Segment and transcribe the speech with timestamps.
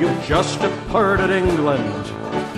[0.00, 2.06] You've just departed England.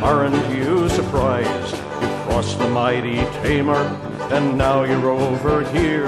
[0.01, 1.75] Aren't you surprised?
[1.75, 3.85] You've crossed the mighty Tamar,
[4.33, 6.07] and now you're over here.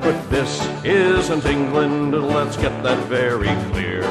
[0.00, 4.02] But this isn't England, let's get that very clear.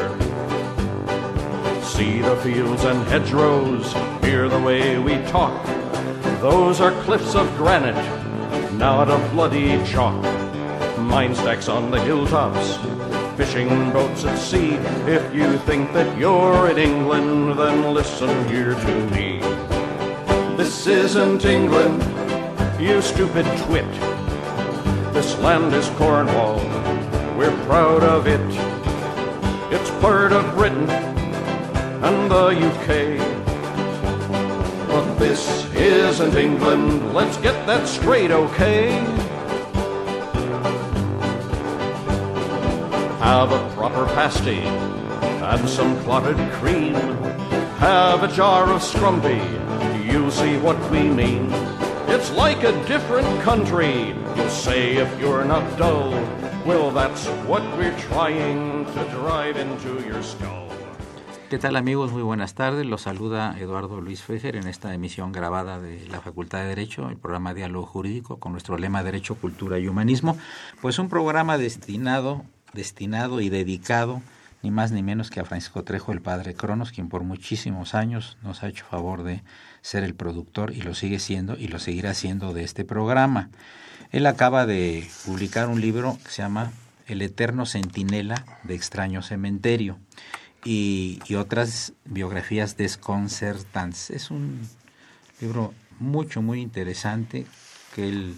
[1.84, 3.92] See the fields and hedgerows,
[4.24, 5.66] hear the way we talk.
[6.40, 8.02] Those are cliffs of granite,
[8.76, 10.24] not of bloody chalk
[11.12, 12.78] mine stacks on the hilltops,
[13.38, 14.74] fishing boats at sea.
[15.08, 19.40] If you think that you're in England, then listen here to me.
[20.58, 22.02] This isn't England,
[22.80, 23.92] you stupid twit.
[25.14, 26.60] This land is Cornwall,
[27.38, 28.40] we're proud of it.
[29.74, 33.18] It's part of Britain and the UK.
[34.88, 38.90] But this isn't England, let's get that straight, okay?
[43.22, 46.96] Have a proper pasty and some clotted cream.
[47.78, 49.40] Have a jar of scrumpy,
[50.04, 51.52] you'll see what we mean.
[52.08, 56.12] It's like a different country, you'll say if you're not dull.
[56.66, 60.68] Well, that's what we're trying to drive into your skull.
[61.52, 62.14] ¿Qué tal amigos?
[62.14, 62.86] Muy buenas tardes.
[62.86, 67.18] Los saluda Eduardo Luis Fejer en esta emisión grabada de la Facultad de Derecho, el
[67.18, 70.38] programa Diálogo Jurídico con nuestro lema Derecho, Cultura y Humanismo.
[70.82, 74.22] Pues un programa destinado, destinado y dedicado
[74.64, 78.38] ni más ni menos que a Francisco Trejo, el padre Cronos, quien por muchísimos años
[78.44, 79.42] nos ha hecho favor de
[79.82, 83.50] ser el productor y lo sigue siendo y lo seguirá siendo de este programa.
[84.12, 86.72] Él acaba de publicar un libro que se llama
[87.08, 89.98] El Eterno Centinela de Extraño Cementerio
[90.64, 94.12] y, y otras biografías desconcertantes.
[94.12, 94.60] Es un
[95.40, 97.48] libro mucho, muy interesante
[97.96, 98.38] que él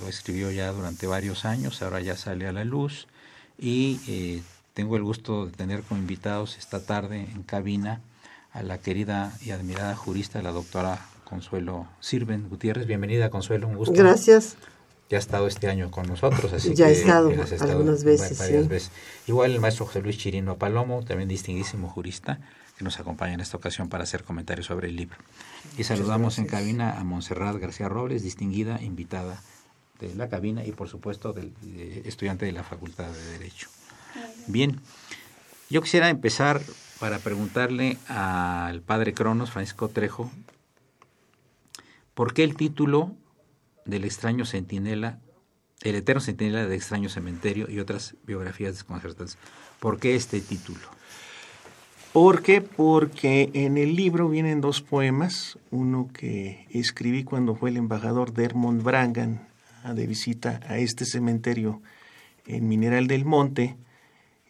[0.00, 3.08] lo escribió ya durante varios años, ahora ya sale a la luz
[3.58, 4.42] y eh,
[4.74, 8.00] tengo el gusto de tener como invitados esta tarde en cabina
[8.52, 12.86] a la querida y admirada jurista, la doctora Consuelo Sirven Gutiérrez.
[12.86, 13.94] Bienvenida, Consuelo, un gusto.
[13.94, 14.56] Gracias.
[15.08, 18.02] Ya ha estado este año con nosotros, así Ya que he estado has estado algunas
[18.02, 18.68] veces, varias sí.
[18.68, 18.90] veces.
[19.26, 22.40] Igual el maestro José Luis Chirino Palomo, también distinguísimo jurista,
[22.76, 25.16] que nos acompaña en esta ocasión para hacer comentarios sobre el libro.
[25.78, 29.40] Y saludamos en cabina a Montserrat García Robles, distinguida invitada
[30.00, 33.68] de la cabina y por supuesto del de estudiante de la Facultad de Derecho.
[34.46, 34.80] Bien,
[35.68, 36.60] yo quisiera empezar
[37.00, 40.30] para preguntarle al padre Cronos, Francisco Trejo,
[42.14, 43.12] ¿por qué el título
[43.84, 45.18] del extraño centinela,
[45.82, 49.38] el eterno centinela de extraño cementerio y otras biografías desconcertantes?
[49.80, 50.80] ¿Por qué este título?
[52.12, 52.62] ¿Por qué?
[52.62, 58.82] Porque en el libro vienen dos poemas, uno que escribí cuando fue el embajador Dermond
[58.82, 59.46] Brangan
[59.94, 61.82] de visita a este cementerio
[62.46, 63.76] en Mineral del Monte.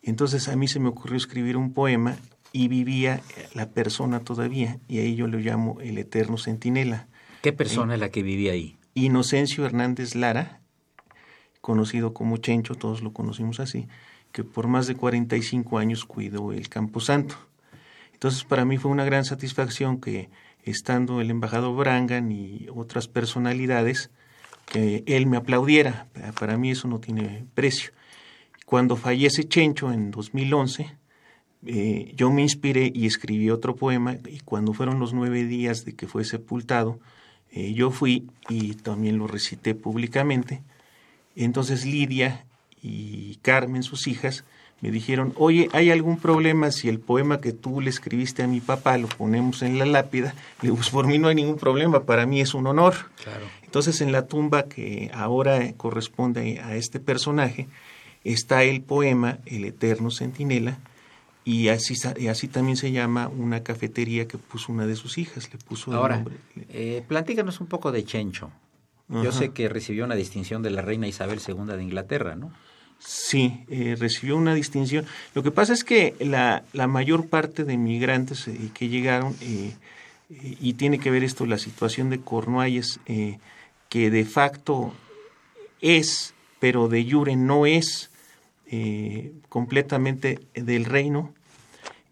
[0.02, 2.16] Entonces a mí se me ocurrió escribir un poema
[2.52, 3.20] y vivía
[3.54, 7.08] la persona todavía, y ahí yo lo llamo el eterno centinela.
[7.42, 8.76] ¿Qué persona es la que vivía ahí?
[8.94, 10.60] Inocencio Hernández Lara,
[11.60, 13.88] conocido como Chencho, todos lo conocimos así,
[14.32, 17.36] que por más de 45 años cuidó el Camposanto.
[18.12, 20.30] Entonces para mí fue una gran satisfacción que
[20.62, 24.10] estando el embajador Brangan y otras personalidades,
[24.66, 26.08] que él me aplaudiera.
[26.38, 27.92] Para mí eso no tiene precio.
[28.66, 30.96] Cuando fallece Chencho en 2011,
[31.66, 35.94] eh, yo me inspiré y escribí otro poema y cuando fueron los nueve días de
[35.94, 37.00] que fue sepultado,
[37.52, 40.62] eh, yo fui y también lo recité públicamente.
[41.36, 42.44] Entonces Lidia
[42.82, 44.44] y Carmen, sus hijas,
[44.80, 48.60] me dijeron, oye, ¿hay algún problema si el poema que tú le escribiste a mi
[48.60, 50.34] papá lo ponemos en la lápida?
[50.60, 52.94] Le digo, pues por mí no hay ningún problema, para mí es un honor.
[53.22, 53.46] Claro.
[53.64, 57.68] Entonces en la tumba que ahora corresponde a este personaje
[58.24, 60.78] está el poema El Eterno Centinela
[61.44, 61.94] y así,
[62.28, 65.96] así también se llama una cafetería que puso una de sus hijas, le puso el
[65.96, 66.36] Ahora, nombre.
[66.70, 68.50] Eh, plantícanos un poco de Chencho.
[69.08, 72.50] Yo sé que recibió una distinción de la reina Isabel II de Inglaterra, ¿no?
[72.98, 75.06] Sí, eh, recibió una distinción.
[75.34, 79.74] Lo que pasa es que la, la mayor parte de migrantes eh, que llegaron, eh,
[80.28, 82.98] y tiene que ver esto la situación de Cornualles,
[83.88, 84.92] que de facto
[85.80, 88.10] es, pero de jure no es
[89.48, 91.32] completamente del reino,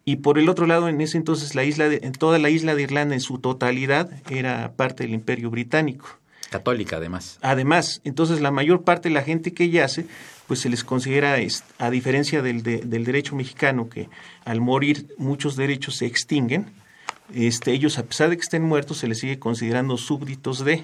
[0.05, 2.83] y por el otro lado, en ese entonces, la isla de, toda la isla de
[2.83, 6.07] Irlanda en su totalidad era parte del imperio británico.
[6.51, 7.39] Católica, además.
[7.41, 10.05] Además, entonces la mayor parte de la gente que yace,
[10.47, 11.37] pues se les considera,
[11.79, 14.09] a diferencia del, del derecho mexicano, que
[14.43, 16.67] al morir muchos derechos se extinguen,
[17.33, 20.83] este, ellos, a pesar de que estén muertos, se les sigue considerando súbditos de.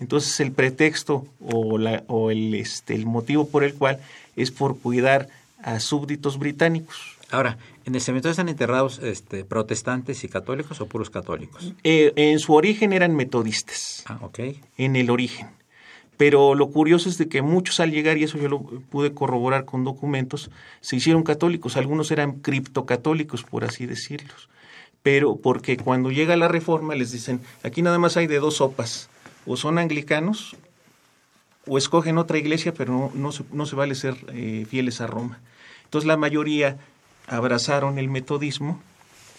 [0.00, 3.98] Entonces, el pretexto o, la, o el, este, el motivo por el cual
[4.36, 5.28] es por cuidar
[5.62, 7.16] a súbditos británicos.
[7.30, 11.74] Ahora, ¿en el cementerio están enterrados este, protestantes y católicos o puros católicos?
[11.84, 14.04] Eh, en su origen eran metodistas.
[14.06, 14.40] Ah, ok.
[14.76, 15.48] En el origen.
[16.18, 19.64] Pero lo curioso es de que muchos al llegar, y eso yo lo pude corroborar
[19.64, 20.50] con documentos,
[20.80, 21.76] se hicieron católicos.
[21.76, 24.50] Algunos eran criptocatólicos, por así decirlos.
[25.02, 29.08] Pero porque cuando llega la reforma les dicen, aquí nada más hay de dos sopas.
[29.46, 30.56] O son anglicanos
[31.68, 35.06] o escogen otra iglesia, pero no, no, se, no se vale ser eh, fieles a
[35.06, 35.38] Roma.
[35.84, 36.78] Entonces la mayoría
[37.28, 38.82] abrazaron el metodismo,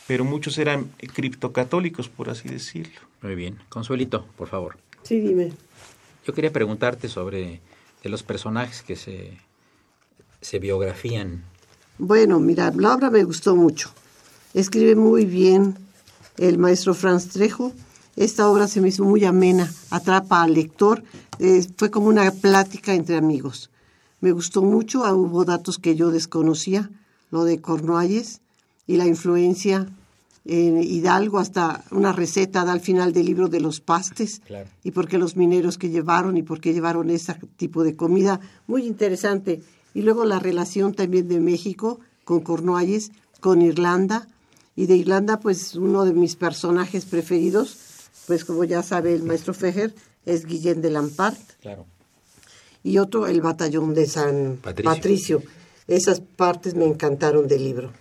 [0.08, 3.02] pero muchos eran criptocatólicos, por así decirlo.
[3.22, 3.58] Muy bien.
[3.68, 4.78] Consuelito, por favor.
[5.04, 5.52] Sí, dime.
[6.25, 7.62] Yo quería preguntarte sobre
[8.04, 9.38] de los personajes que se,
[10.42, 11.44] se biografían.
[11.98, 13.92] Bueno, mira, la obra me gustó mucho.
[14.54, 15.75] Escribe muy bien
[16.38, 17.74] el maestro Franz Trejo.
[18.16, 21.04] Esta obra se me hizo muy amena, atrapa al lector.
[21.39, 23.69] Eh, fue como una plática entre amigos.
[24.21, 26.89] Me gustó mucho, hubo datos que yo desconocía
[27.31, 28.42] lo de Cornualles
[28.88, 29.88] y la influencia
[30.50, 34.42] en Hidalgo, hasta una receta da al final del libro de los pastes
[34.84, 38.40] y por qué los mineros que llevaron y por qué llevaron ese tipo de comida,
[38.68, 39.62] muy interesante.
[39.94, 44.28] Y luego la relación también de México con Cornualles, con Irlanda,
[44.75, 47.78] y de Irlanda pues uno de mis personajes preferidos,
[48.28, 49.94] pues como ya sabe el maestro Fejer,
[50.25, 51.40] es Guillén de Lampart.
[51.62, 51.86] Claro.
[52.84, 55.44] Y otro, el batallón de San Patricio
[55.90, 57.92] esas partes me encantaron del libro.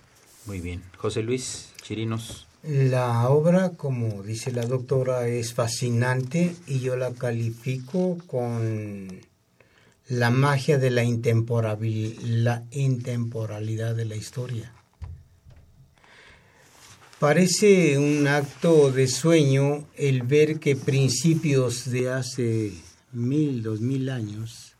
[0.45, 0.83] Muy bien.
[0.97, 2.45] José Luis Chirinos.
[2.61, 9.07] La obra, como dice la doctora, es fascinante y yo la califico con
[10.07, 14.71] la magia de la, la intemporalidad de la historia.
[17.17, 22.71] Parece un acto de sueño el ver que principios de hace
[23.13, 24.75] mil, dos mil años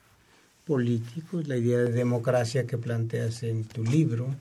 [0.63, 4.35] políticos, la idea de democracia que planteas en tu libro,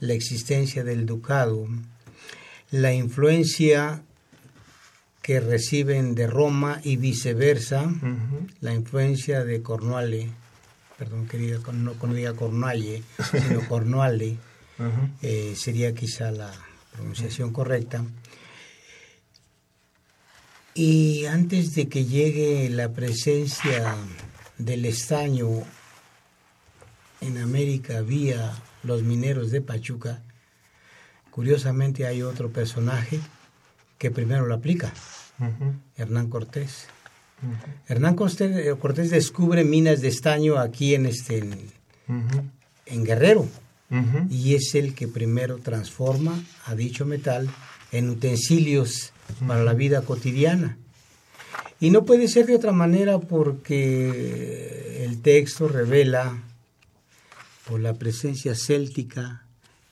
[0.00, 1.68] la existencia del ducado,
[2.70, 4.02] la influencia
[5.22, 7.92] que reciben de Roma y viceversa,
[8.60, 10.30] la influencia de Cornuale,
[10.96, 13.02] perdón que diga, no, no diga Cornualle,
[13.32, 14.36] sino Cornuale,
[15.22, 16.52] eh, sería quizá la
[16.92, 18.04] pronunciación correcta.
[20.74, 23.96] Y antes de que llegue la presencia
[24.58, 25.48] del estaño
[27.20, 28.52] en América vía
[28.82, 30.22] los mineros de Pachuca,
[31.36, 33.20] curiosamente hay otro personaje
[33.98, 34.90] que primero lo aplica,
[35.94, 36.86] Hernán Cortés.
[37.86, 41.44] Hernán Cortés, descubre minas de estaño aquí en, este,
[42.86, 43.46] en, Guerrero.
[44.30, 47.50] Y es el que primero transforma a dicho metal
[47.92, 49.12] en utensilios
[49.46, 50.78] para la vida cotidiana.
[51.80, 56.42] Y no puede ser de otra manera porque el texto revela
[57.68, 59.45] por la presencia céltica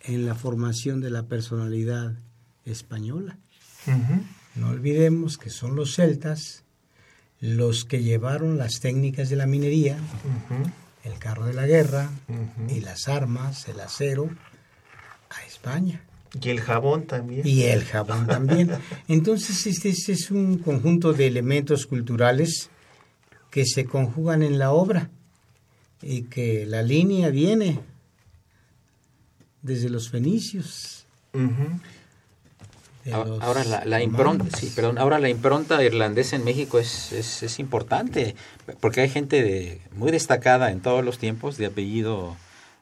[0.04, 2.14] en la formación de la personalidad
[2.64, 3.38] española.
[4.54, 6.64] No olvidemos que son los celtas
[7.40, 9.99] los que llevaron las técnicas de la minería,
[11.02, 12.11] el carro de la guerra
[12.68, 14.30] y las armas, el acero,
[15.28, 16.02] a España.
[16.40, 17.46] Y el jabón también.
[17.46, 18.70] Y el jabón también.
[19.08, 22.70] Entonces, este, es un conjunto de elementos culturales
[23.50, 25.11] que se conjugan en la obra
[26.02, 27.78] y que la línea viene
[29.64, 31.06] desde los fenicios.
[33.11, 38.37] ahora la, impronta, sí, perdón, ahora la impronta irlandesa en México es, es, importante
[38.80, 42.37] porque hay gente de, muy destacada en todos los tiempos de apellido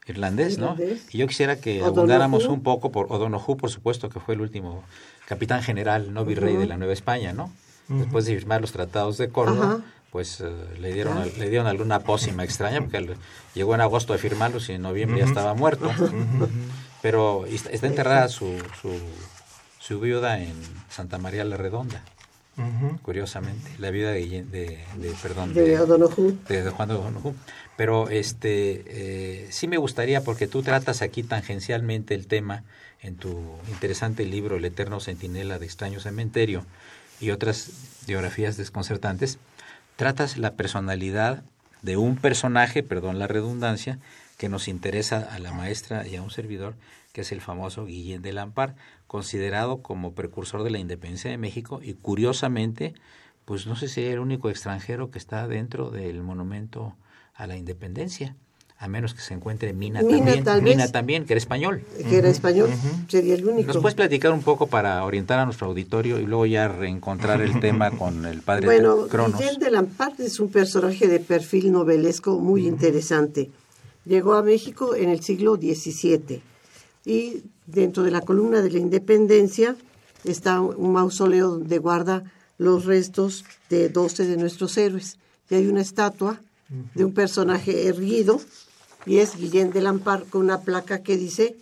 [0.06, 0.76] irlandés, ¿no?
[1.12, 4.82] Y yo quisiera que abundáramos un poco por O'Donoghue, por supuesto, que fue el último
[5.26, 7.50] capitán general, no virrey de la Nueva España, ¿no?
[7.88, 12.44] Después de firmar los tratados de Córdoba, pues eh, le dieron le dieron alguna pócima
[12.44, 13.16] extraña porque
[13.54, 15.90] llegó en agosto a firmarlos y en noviembre ya estaba muerto.
[17.00, 18.96] Pero está enterrada su, su,
[19.80, 20.54] su viuda en
[20.88, 22.04] Santa María la Redonda.
[23.00, 26.98] Curiosamente, la viuda de, de, de perdón de, de, Juan de
[27.78, 32.64] Pero este eh, sí me gustaría porque tú tratas aquí tangencialmente el tema
[33.00, 36.66] en tu interesante libro El eterno centinela de extraño cementerio
[37.20, 37.70] y otras
[38.06, 39.38] biografías desconcertantes,
[39.96, 41.44] tratas la personalidad
[41.82, 43.98] de un personaje, perdón la redundancia,
[44.38, 46.74] que nos interesa a la maestra y a un servidor,
[47.12, 48.74] que es el famoso Guillén de Lampar,
[49.06, 52.94] considerado como precursor de la independencia de México y curiosamente,
[53.44, 56.96] pues no sé si es el único extranjero que está dentro del monumento
[57.34, 58.36] a la independencia
[58.82, 60.24] a menos que se encuentre Mina, también,
[60.64, 61.84] Mina también, que era español.
[62.08, 62.68] Que era español,
[63.06, 63.72] sería el único.
[63.72, 67.60] ¿Nos puedes platicar un poco para orientar a nuestro auditorio y luego ya reencontrar el
[67.60, 69.38] tema con el padre bueno, Cronos?
[69.38, 73.52] Guillén de Lampard es un personaje de perfil novelesco muy interesante.
[74.04, 76.42] Llegó a México en el siglo XVII
[77.06, 79.76] y dentro de la columna de la Independencia
[80.24, 82.24] está un mausoleo donde guarda
[82.58, 85.18] los restos de 12 de nuestros héroes.
[85.50, 86.40] Y hay una estatua
[86.94, 88.40] de un personaje erguido
[89.06, 91.56] y es Guillén de Lampar con una placa que dice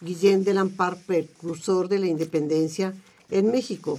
[0.00, 2.94] Guillén de Lampar, precursor de la independencia
[3.30, 3.98] en México.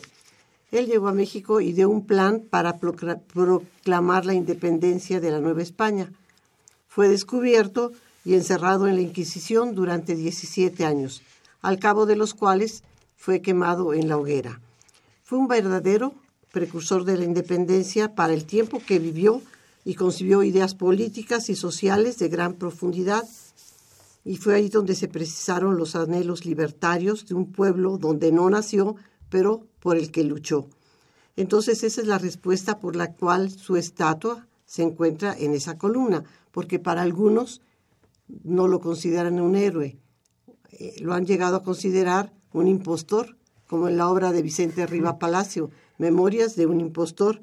[0.72, 5.62] Él llegó a México y dio un plan para proclamar la independencia de la Nueva
[5.62, 6.12] España.
[6.88, 7.92] Fue descubierto
[8.24, 11.22] y encerrado en la Inquisición durante 17 años,
[11.62, 12.84] al cabo de los cuales
[13.18, 14.62] fue quemado en la hoguera.
[15.24, 16.14] Fue un verdadero
[16.52, 19.42] precursor de la independencia para el tiempo que vivió
[19.86, 23.24] y concibió ideas políticas y sociales de gran profundidad.
[24.26, 28.96] Y fue ahí donde se precisaron los anhelos libertarios de un pueblo donde no nació,
[29.30, 30.68] pero por el que luchó.
[31.36, 36.24] Entonces esa es la respuesta por la cual su estatua se encuentra en esa columna,
[36.52, 37.62] porque para algunos
[38.44, 39.98] no lo consideran un héroe,
[40.72, 45.20] eh, lo han llegado a considerar un impostor, como en la obra de Vicente Riva
[45.20, 47.42] Palacio, Memorias de un impostor.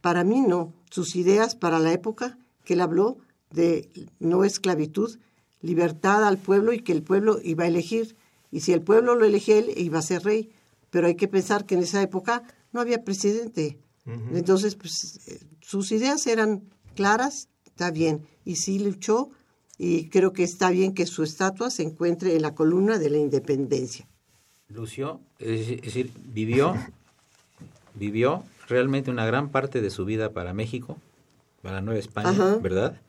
[0.00, 3.18] Para mí no, sus ideas para la época que él habló
[3.50, 5.18] de no esclavitud,
[5.60, 8.14] libertad al pueblo y que el pueblo iba a elegir.
[8.52, 10.52] Y si el pueblo lo elegía, él iba a ser rey.
[10.90, 13.80] Pero hay que pensar que en esa época no había presidente.
[14.32, 16.62] Entonces, pues, eh, sus ideas eran
[16.94, 18.28] claras, está bien.
[18.44, 19.30] Y sí luchó
[19.76, 23.18] y creo que está bien que su estatua se encuentre en la columna de la
[23.18, 24.06] independencia.
[24.68, 26.76] Lució, es decir, vivió,
[27.94, 30.98] vivió realmente una gran parte de su vida para México,
[31.62, 33.00] para Nueva España, ¿verdad?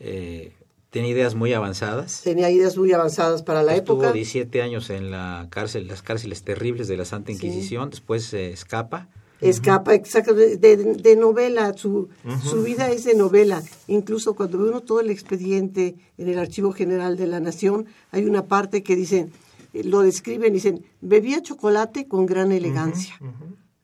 [0.00, 0.52] Eh,
[0.90, 2.22] tenía ideas muy avanzadas.
[2.22, 4.06] Tenía ideas muy avanzadas para la Estuvo época.
[4.08, 8.52] Estuvo 17 años en la cárcel, las cárceles terribles de la Santa Inquisición, después se
[8.52, 9.08] escapa.
[9.40, 12.08] Escapa, exactamente, de, novela, su,
[12.42, 13.62] su vida es de novela.
[13.88, 18.24] Incluso cuando ve uno todo el expediente en el Archivo General de la Nación, hay
[18.24, 19.32] una parte que dicen,
[19.72, 23.18] lo describen, dicen, bebía chocolate con gran elegancia.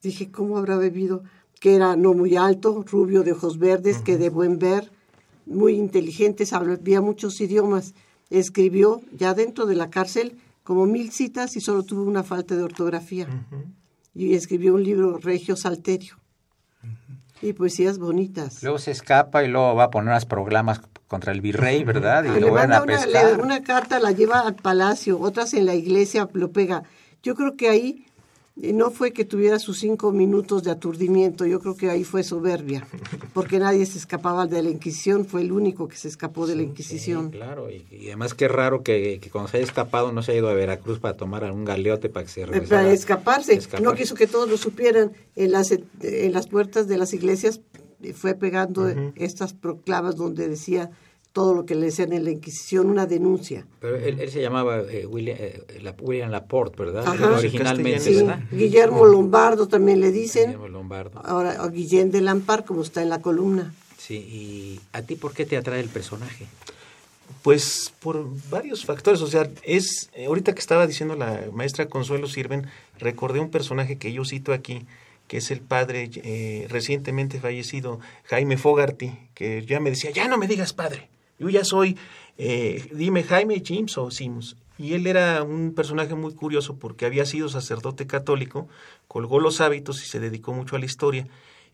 [0.02, 1.23] Dije, ¿cómo habrá bebido?
[1.61, 4.90] Que era no muy alto, rubio de ojos verdes, que de buen ver,
[5.47, 7.95] muy inteligente, sabía muchos idiomas.
[8.30, 12.62] Escribió ya dentro de la cárcel como mil citas y solo tuvo una falta de
[12.62, 13.26] ortografía.
[14.14, 16.16] Y escribió un libro, Regio Salterio.
[17.42, 18.62] Y poesías bonitas.
[18.62, 22.25] Luego se escapa y luego va a poner unas proclamas contra el virrey, ¿verdad?
[22.25, 23.35] Y lo van a pescar.
[23.35, 26.85] Una, una carta la lleva al palacio, otras en la iglesia lo pega.
[27.23, 28.07] Yo creo que ahí
[28.62, 32.87] no fue que tuviera sus cinco minutos de aturdimiento, yo creo que ahí fue soberbia,
[33.33, 36.62] porque nadie se escapaba de la Inquisición, fue el único que se escapó de la
[36.62, 37.31] Inquisición.
[37.31, 40.55] claro, y, además qué raro que, cuando se haya escapado no se haya ido a
[40.55, 42.83] Veracruz para tomar algún galeote para que se regresara.
[42.83, 43.61] Para escaparse.
[43.81, 47.61] no quiso que todos lo supieran, en las, en las puertas de las iglesias
[48.14, 50.90] fue pegando estas proclamas donde decía
[51.33, 53.67] todo lo que le decían en la Inquisición, una denuncia.
[53.81, 57.07] Pero él, se llamaba eh, William, eh, William, Laporte, ¿verdad?
[57.37, 58.27] Originalmente, sí.
[58.51, 60.47] Guillermo Lombardo también le dicen.
[60.47, 61.21] Guillermo Lombardo.
[61.25, 63.73] Ahora, o Guillén de Lampar, como está en la columna.
[63.97, 66.47] Sí, ¿y a ti por qué te atrae el personaje?
[67.43, 72.27] Pues por varios factores, o sea, es, eh, ahorita que estaba diciendo la maestra Consuelo
[72.27, 72.67] Sirven,
[72.99, 74.85] recordé un personaje que yo cito aquí,
[75.29, 76.11] que es el padre
[76.69, 81.09] recientemente fallecido, Jaime Fogarty, que ya me decía, ya no me digas padre,
[81.41, 81.97] yo ya soy,
[82.39, 84.57] eh, dime Jaime, James o Sims.
[84.79, 88.69] Y él era un personaje muy curioso porque había sido sacerdote católico,
[89.09, 91.27] colgó los hábitos y se dedicó mucho a la historia.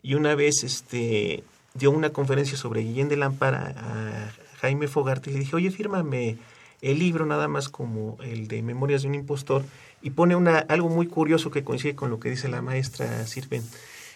[0.03, 1.45] Y una vez este,
[1.75, 6.39] dio una conferencia sobre Guillén de Lampara a Jaime Fogarte y le dije, oye, fírmame
[6.83, 9.65] el libro nada más como el de Memorias de un impostor
[10.03, 13.63] y pone una, algo muy curioso que coincide con lo que dice la maestra Sirven.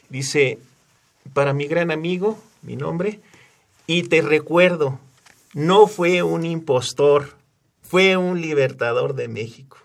[0.08, 0.58] Dice,
[1.32, 3.20] para mi gran amigo, mi nombre,
[3.86, 4.98] y te recuerdo,
[5.54, 7.36] no fue un impostor,
[7.80, 9.78] fue un libertador de México.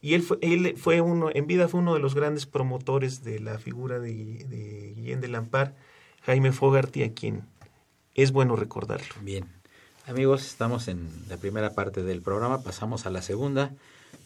[0.00, 3.40] Y él fue, él fue uno, en vida fue uno de los grandes promotores de
[3.40, 4.12] la figura de,
[4.94, 5.74] Guillén de Lampar,
[6.22, 7.44] Jaime Fogarty, a quien
[8.14, 9.14] es bueno recordarlo.
[9.22, 9.46] Bien.
[10.06, 13.72] Amigos, estamos en la primera parte del programa, pasamos a la segunda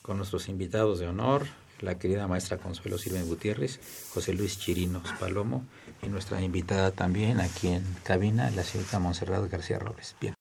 [0.02, 1.46] con nuestros invitados de honor,
[1.80, 3.80] la querida maestra Consuelo Silva Gutiérrez,
[4.12, 5.64] José Luis Chirinos Palomo
[6.02, 10.16] y nuestra invitada también aquí en cabina, la señorita Monserrat García Robles.
[10.20, 10.34] Bien.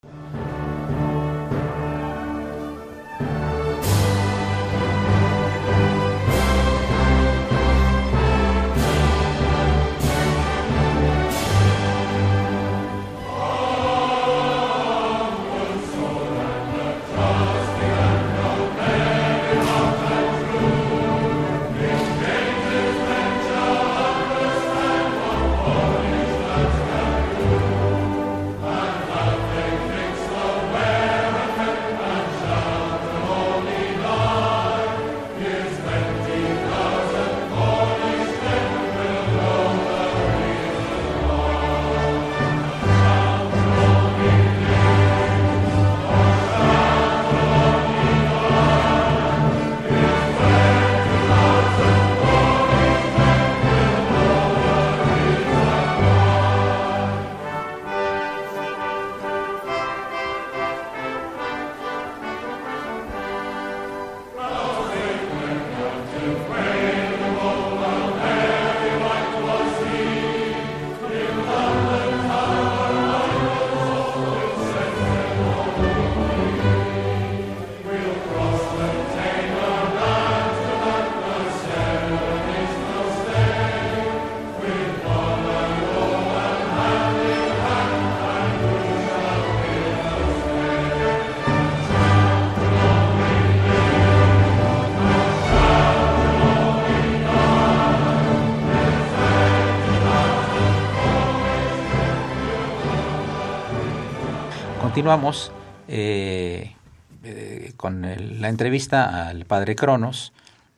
[105.00, 105.54] Continuamos
[105.88, 106.76] eh,
[107.24, 110.34] eh, con la entrevista al padre Cronos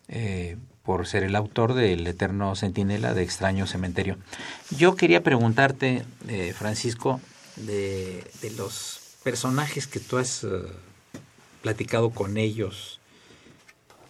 [0.10, 4.20] eh, por ser el autor del Eterno Centinela de Extraño Cementerio.
[4.70, 6.06] Yo quería preguntarte,
[6.54, 7.20] Francisco,
[7.56, 10.46] de, de, los personajes que tú has
[11.64, 13.01] platicado con ellos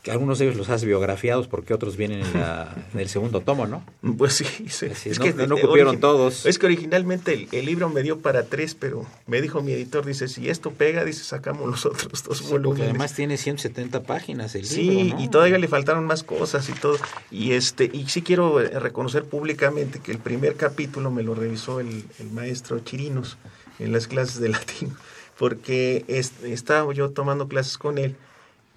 [0.02, 3.42] que algunos de ellos los has biografiados porque otros vienen en, la, en el segundo
[3.42, 3.86] tomo, ¿no?
[4.18, 4.88] Pues sí, sí.
[4.88, 6.48] es, es, que no, no cupieron todos.
[6.48, 10.04] Es que originalmente el, el, libro me dio para tres, pero me dijo mi editor,
[10.04, 12.90] dice, si esto pega, dice, sacamos los otros dos sí, volúmenes.
[12.90, 15.24] además tiene 170 páginas el sí, libro, ¿no?
[15.24, 16.98] y todavía le faltaron más cosas y todo.
[17.30, 22.06] Y este y sí quiero reconocer públicamente que el primer capítulo me lo revisó el,
[22.18, 23.38] el maestro Chirinos
[23.78, 24.96] en las clases de latín,
[25.38, 28.16] porque es, estaba yo tomando clases con él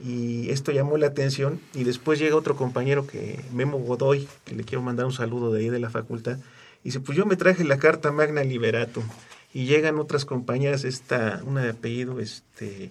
[0.03, 4.65] y esto llamó la atención y después llega otro compañero que Memo Godoy que le
[4.65, 6.39] quiero mandar un saludo de ahí de la facultad
[6.83, 9.05] y dice pues yo me traje la carta Magna Liberatum
[9.53, 12.91] y llegan otras compañeras esta una de apellido este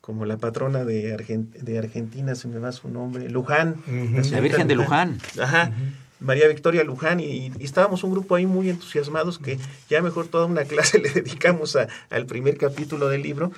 [0.00, 4.24] como la patrona de, Argent de Argentina se me va su nombre Luján uh -huh.
[4.24, 6.04] la, la Virgen de Luján ajá uh -huh.
[6.20, 9.58] María Victoria Luján y, y, estábamos un grupo ahí muy entusiasmados que
[9.90, 13.52] ya mejor toda una clase le dedicamos a, al primer capítulo del libro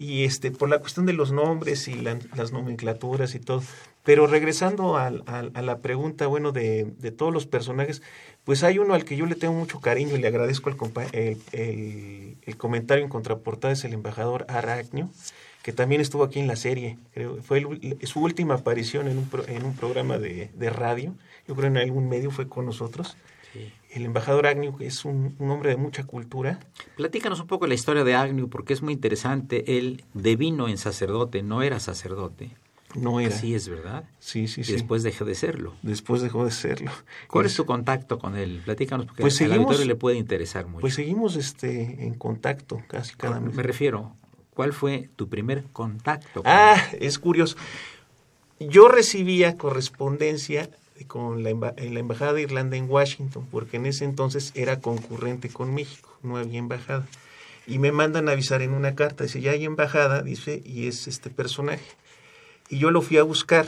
[0.00, 3.62] y este por la cuestión de los nombres y la, las nomenclaturas y todo.
[4.02, 6.86] Pero regresando a, a, la pregunta, bueno, de,
[7.18, 8.00] todos los personajes,
[8.44, 10.76] pues hay uno al que yo le tengo mucho cariño y le agradezco el,
[11.12, 15.10] el, el, el comentario en contraportada, es el embajador Aracnio,
[15.62, 17.62] que también estuvo aquí en la serie, creo, fue
[18.04, 21.14] su última aparición en un, pro, en un programa de, de, radio,
[21.46, 23.18] yo creo en algún medio fue con nosotros.
[23.90, 26.60] El embajador Agnew es un, un, hombre de mucha cultura.
[26.96, 29.78] Platícanos un poco la historia de Agnew, porque es muy interesante.
[29.78, 32.50] Él devino en sacerdote, no era sacerdote.
[32.94, 33.34] No era.
[33.34, 34.04] Así es, ¿verdad?
[34.18, 34.72] Sí, sí, y sí.
[34.72, 35.74] después dejó de serlo.
[35.82, 36.90] Después dejó de serlo.
[37.28, 38.62] ¿Cuál es tu contacto con él?
[38.64, 40.80] Platícanos, porque pues al seguimos, auditorio le puede interesar mucho.
[40.80, 43.54] Pues seguimos este, en contacto casi cada mes.
[43.54, 44.12] Me refiero,
[44.54, 46.42] ¿cuál fue tu primer contacto?
[46.44, 46.98] ah, él?
[47.02, 47.56] es curioso.
[48.58, 50.68] Yo recibía correspondencia
[51.06, 55.48] con la, en la Embajada de Irlanda en Washington, porque en ese entonces era concurrente
[55.48, 57.06] con México, no había embajada.
[57.66, 61.06] Y me mandan a avisar en una carta, dice, ya hay embajada, dice, y es
[61.06, 61.84] este personaje.
[62.68, 63.66] Y yo lo fui a buscar,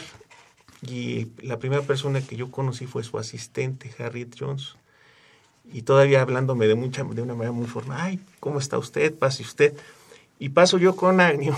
[0.82, 4.76] y la primera persona que yo conocí fue su asistente, Harriet Jones.
[5.72, 9.14] Y todavía hablándome de, mucha, de una manera muy formal, ay, ¿cómo está usted?
[9.14, 9.74] Pase usted.
[10.38, 11.54] Y paso yo con Agnew.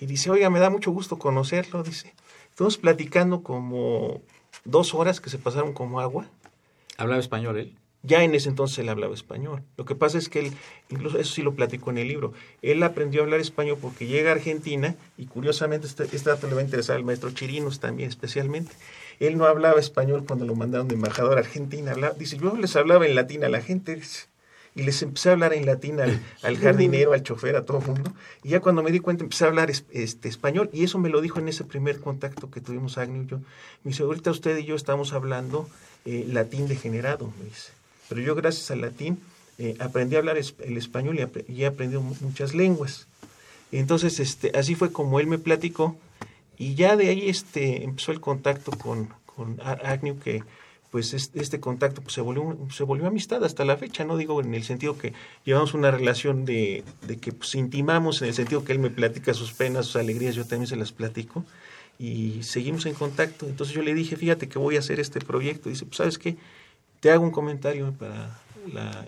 [0.00, 2.14] Y dice, oiga, me da mucho gusto conocerlo, dice.
[2.50, 4.22] Estamos platicando como
[4.64, 6.26] dos horas que se pasaron como agua.
[6.96, 7.76] ¿Hablaba español él?
[8.04, 9.62] ya en ese entonces él hablaba español.
[9.76, 10.52] Lo que pasa es que él,
[10.90, 14.30] incluso eso sí lo platico en el libro, él aprendió a hablar español porque llega
[14.30, 18.10] a Argentina y curiosamente este, este dato le va a interesar al maestro Chirinos también
[18.10, 18.72] especialmente.
[19.20, 21.94] Él no hablaba español cuando lo mandaron de embajador a Argentina.
[22.18, 24.00] dice, yo les hablaba en latín a la gente
[24.74, 27.86] y les empecé a hablar en latín al, al jardinero, al chofer, a todo el
[27.86, 28.12] mundo.
[28.42, 31.20] Y ya cuando me di cuenta empecé a hablar este, español y eso me lo
[31.20, 33.38] dijo en ese primer contacto que tuvimos Agnew y yo.
[33.84, 35.68] Me dice, ahorita usted y yo estamos hablando
[36.04, 37.70] eh, latín degenerado, me dice.
[38.08, 39.20] Pero yo gracias al latín
[39.58, 43.06] eh, aprendí a hablar el español y, he aprendido muchas lenguas.
[43.70, 45.96] Entonces, este, así fue como él me platicó
[46.58, 50.42] y ya de ahí este, empezó el contacto con, con Agnew, que
[50.94, 54.54] pues este, contacto pues, se, volvió, se volvió amistad hasta la fecha, no digo en
[54.54, 55.12] el sentido que
[55.44, 59.34] llevamos una relación de, de que pues, intimamos, en el sentido que él me platica
[59.34, 61.44] sus penas, sus alegrías, yo también se las platico
[61.98, 63.46] y seguimos en contacto.
[63.46, 65.68] Entonces yo le dije, fíjate que voy a hacer este proyecto.
[65.68, 66.36] Dice, pues sabes qué,
[67.00, 68.38] te hago un comentario para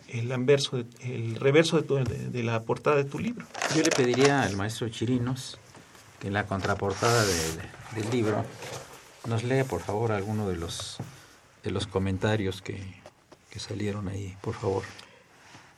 [0.09, 3.47] el, anverso, el reverso de, la portada de tu libro.
[3.77, 5.57] Yo le pediría al maestro Chirinos
[6.19, 7.25] que en la contraportada
[7.95, 8.45] del libro
[9.29, 10.99] nos lea, por favor, alguno de los,
[11.67, 12.79] de los comentarios que,
[13.51, 14.85] que salieron ahí, por favor.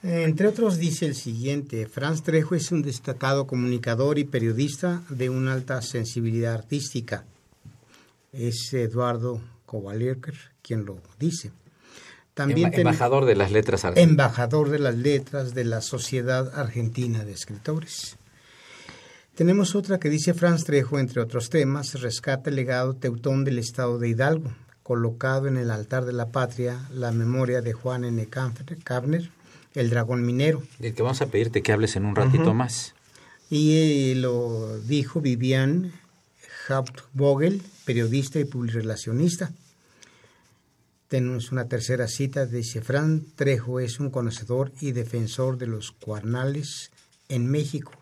[0.03, 5.55] Entre otros dice el siguiente, Franz Trejo es un destacado comunicador y periodista de una
[5.55, 7.25] alta sensibilidad artística.
[8.33, 11.53] Es Eduardo Kovalierker quien lo dice.
[12.35, 14.11] También embajador de las letras argentinas.
[14.11, 18.19] Embajador de las letras de la Sociedad Argentina de Escritores.
[19.35, 23.99] Tenemos otra que dice Franz Trejo, entre otros temas, rescata el legado teutón del estado
[23.99, 24.53] de Hidalgo,
[24.89, 28.27] colocado en el altar de la patria la memoria de Juan N.
[28.27, 29.31] Kavner,
[29.75, 30.63] el dragón minero.
[30.79, 32.95] Del que vamos a pedirte que hables en un ratito más.
[33.51, 35.93] Y eh, lo dijo Vivian
[36.71, 39.53] Hauptvogel, periodista y publirelacionista.
[41.09, 46.93] Tenemos una tercera cita, dice, Fran Trejo es un conocedor y defensor de los cuarnales
[47.29, 47.93] en México.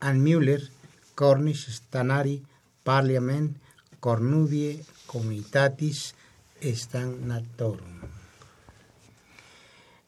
[0.00, 0.70] Ann Müller,
[1.14, 2.42] Cornish, Stanari,
[2.82, 3.56] Parliament,
[4.00, 6.16] Cornudie, Comitatis,
[6.62, 8.00] Stagnatorum.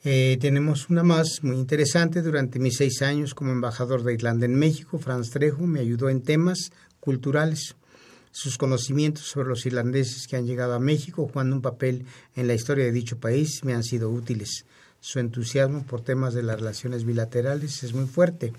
[0.07, 2.21] Eh, tenemos una más muy interesante.
[2.21, 6.23] Durante mis seis años como embajador de Irlanda en México, Franz Trejo me ayudó en
[6.23, 7.75] temas culturales
[8.31, 12.55] sus conocimientos sobre los irlandeses que han llegado a México jugando un papel en la
[12.55, 14.67] historia de dicho país me han sido útiles.
[15.01, 18.53] Su entusiasmo por temas de las relaciones bilaterales es muy fuerte.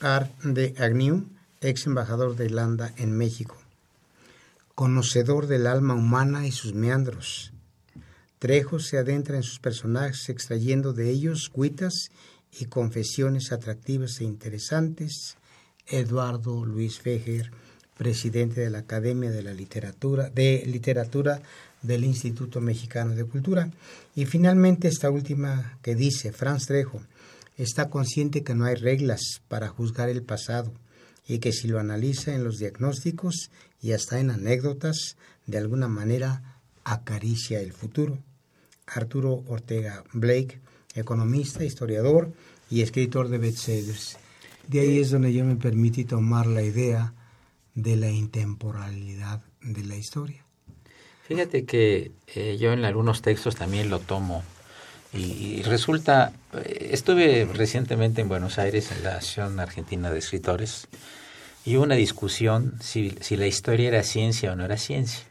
[0.00, 1.24] Art de Agnew,
[1.60, 3.56] ex embajador de Irlanda en México.
[4.76, 7.52] Conocedor del alma humana y sus meandros.
[8.38, 12.10] Trejo se adentra en sus personajes extrayendo de ellos cuitas
[12.52, 15.38] y confesiones atractivas e interesantes.
[15.88, 17.50] Eduardo Luis Fejer
[17.96, 21.40] presidente de la Academia de la Literatura, de Literatura
[21.82, 23.70] del Instituto Mexicano de Cultura.
[24.14, 27.00] Y finalmente esta última que dice, Franz Trejo,
[27.56, 30.70] está consciente que no hay reglas para juzgar el pasado
[31.26, 36.60] y que si lo analiza en los diagnósticos y hasta en anécdotas, de alguna manera
[36.84, 38.18] acaricia el futuro.
[38.86, 40.60] Arturo Ortega Blake,
[40.94, 42.32] economista, historiador
[42.70, 44.18] y escritor de bestsellers.
[44.68, 47.12] De ahí es donde yo me permití tomar la idea
[47.74, 50.44] de la intemporalidad de la historia.
[51.26, 54.44] Fíjate que eh, yo en algunos textos también lo tomo
[55.16, 60.88] y, resulta, eh, estuve recientemente en Buenos Aires en la Asociación Argentina de Escritores
[61.64, 65.24] y hubo una discusión si, si la historia era ciencia o no era ciencia.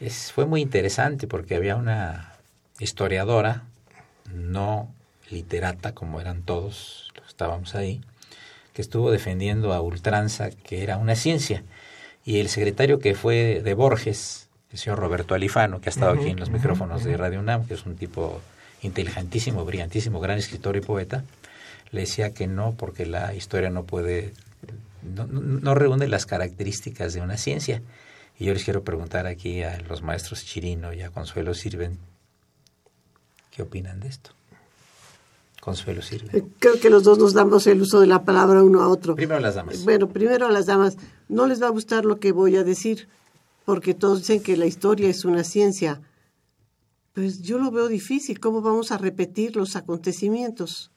[0.00, 2.34] Es, fue muy interesante porque había una
[2.78, 3.64] historiadora,
[4.32, 4.92] no
[5.30, 8.00] literata como eran todos, estábamos ahí,
[8.74, 11.64] que estuvo defendiendo a ultranza que era una ciencia.
[12.24, 16.28] Y el secretario que fue de Borges, el señor Roberto Alifano, que ha estado aquí
[16.28, 18.40] en los micrófonos de Radio UNAM, que es un tipo
[18.82, 21.24] inteligentísimo, brillantísimo, gran escritor y poeta,
[21.90, 24.32] le decía que no, porque la historia no puede,
[25.02, 27.82] no, no reúne las características de una ciencia.
[28.38, 31.98] Y yo les quiero preguntar aquí a los maestros Chirino y a Consuelo Sirven,
[33.50, 34.30] ¿qué opinan de esto?
[35.60, 36.38] Consuelo sirve.
[36.38, 39.14] Eh, creo que los dos nos damos el uso de la palabra uno a otro.
[39.16, 39.84] Primero a las damas.
[39.84, 40.96] Bueno, primero a las damas.
[41.28, 43.08] No les va a gustar lo que voy a decir,
[43.64, 46.00] porque todos dicen que la historia es una ciencia.
[47.18, 48.38] Pues yo lo veo difícil.
[48.38, 50.92] ¿Cómo vamos a repetir los acontecimientos?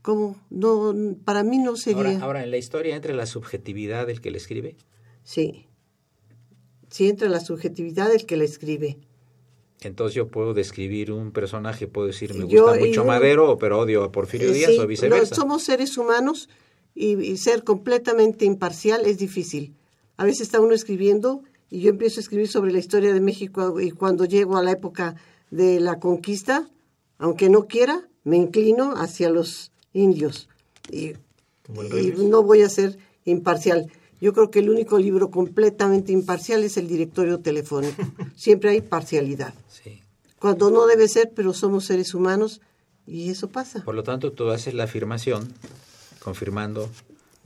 [0.00, 0.40] ¿Cómo?
[0.48, 2.12] No, para mí no sería.
[2.12, 4.76] Ahora, ahora, en la historia entra la subjetividad del que le escribe.
[5.22, 5.66] Sí.
[6.88, 8.96] Sí, entra la subjetividad del que le escribe.
[9.82, 14.12] Entonces yo puedo describir un personaje, puedo decir, me gusta mucho Madero, pero odio a
[14.12, 15.34] Porfirio eh, Díaz o viceversa.
[15.34, 16.48] somos seres humanos
[16.94, 19.74] y, ser completamente imparcial es difícil.
[20.16, 21.42] A veces está uno escribiendo
[21.74, 24.70] y yo empiezo a escribir sobre la historia de México y cuando llego a la
[24.70, 25.16] época
[25.50, 26.68] de la conquista,
[27.18, 30.48] aunque no quiera, me inclino hacia los indios
[30.88, 31.14] y,
[31.68, 33.90] y no voy a ser imparcial.
[34.20, 38.04] Yo creo que el único libro completamente imparcial es el directorio telefónico.
[38.36, 39.52] Siempre hay parcialidad.
[39.68, 40.00] Sí.
[40.38, 42.60] Cuando no debe ser, pero somos seres humanos
[43.04, 43.82] y eso pasa.
[43.84, 45.52] Por lo tanto, tú haces la afirmación
[46.22, 46.88] confirmando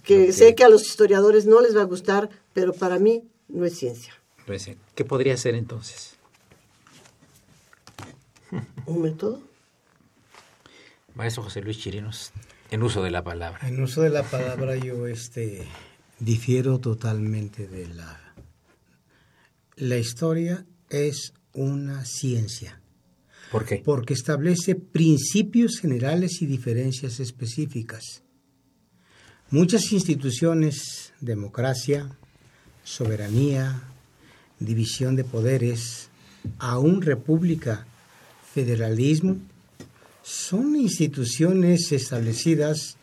[0.02, 3.24] Que lo sé que a los historiadores no les va a gustar, pero para mí
[3.48, 4.17] no es ciencia.
[4.94, 6.16] ¿Qué podría ser entonces?
[8.86, 9.42] ¿Un método?
[11.14, 12.32] Maestro José Luis Chirinos,
[12.70, 13.68] en uso de la palabra.
[13.68, 15.68] En uso de la palabra yo este
[16.18, 18.34] difiero totalmente de la
[19.76, 22.80] la historia es una ciencia
[23.52, 23.82] ¿Por qué?
[23.84, 28.22] porque establece principios generales y diferencias específicas.
[29.50, 32.10] Muchas instituciones, democracia,
[32.82, 33.80] soberanía,
[34.60, 36.08] división de poderes,
[36.58, 37.86] aún república,
[38.52, 39.36] federalismo,
[40.22, 42.96] son instituciones establecidas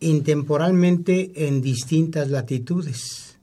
[0.00, 3.36] intemporalmente en distintas latitudes.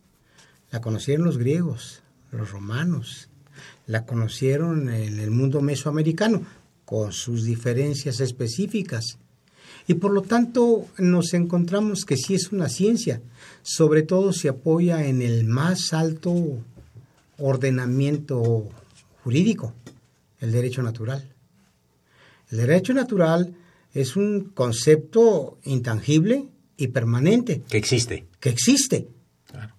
[0.71, 2.01] La conocieron los griegos,
[2.31, 3.29] los romanos,
[3.85, 6.45] la conocieron en el mundo mesoamericano,
[6.85, 9.17] con sus diferencias específicas.
[9.87, 13.21] Y por lo tanto nos encontramos que sí es una ciencia,
[13.61, 16.59] sobre todo se apoya en el más alto
[17.37, 18.69] ordenamiento
[19.23, 19.73] jurídico,
[20.39, 21.33] el derecho natural.
[22.49, 23.55] El derecho natural
[23.93, 26.47] es un concepto intangible
[26.77, 28.27] y permanente, Que existe.
[28.39, 29.07] que existe.
[29.47, 29.73] Claro.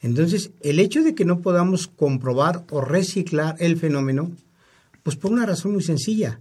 [0.00, 4.32] Entonces, el hecho de que no podamos comprobar o reciclar el fenómeno,
[5.02, 6.40] pues por una razón muy sencilla,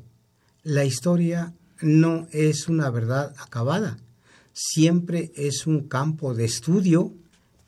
[0.63, 3.97] la historia no es una verdad acabada,
[4.53, 7.13] siempre es un campo de estudio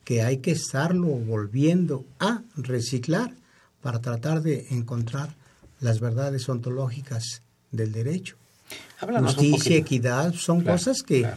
[0.04, 3.32] que hay que estarlo volviendo a reciclar
[3.82, 5.34] para tratar de encontrar
[5.80, 8.36] las verdades ontológicas del derecho.
[9.00, 11.36] Háblanos Justicia, equidad, son Claro, cosas que claro.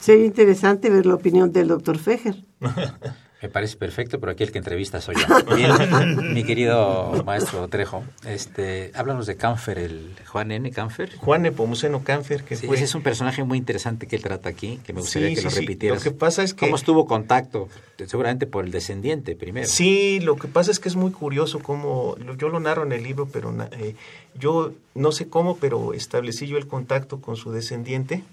[0.00, 2.36] Sería interesante ver la opinión del doctor Fejer.
[3.40, 5.54] Me parece perfecto, pero aquí el que entrevista soy yo.
[5.56, 10.68] Bien, mi querido maestro Trejo, este, háblanos de Canfer, el Juan N.
[10.72, 11.14] Canfer.
[11.18, 12.74] Juan Nepomuceno Cánfer, que Sí, fue...
[12.74, 15.40] ese es un personaje muy interesante que él trata aquí, que me gustaría Sí, que
[15.42, 16.04] sí, lo repitieras.
[16.04, 17.68] Lo que pasa es que- ¿Cómo estuvo contacto?
[18.06, 19.68] Seguramente por el descendiente primero.
[19.68, 23.04] Sí, lo que pasa es que es muy curioso cómo, yo lo narro en el
[23.04, 23.94] libro, pero eh,
[24.34, 28.24] yo no sé cómo, pero establecí yo el contacto con su descendiente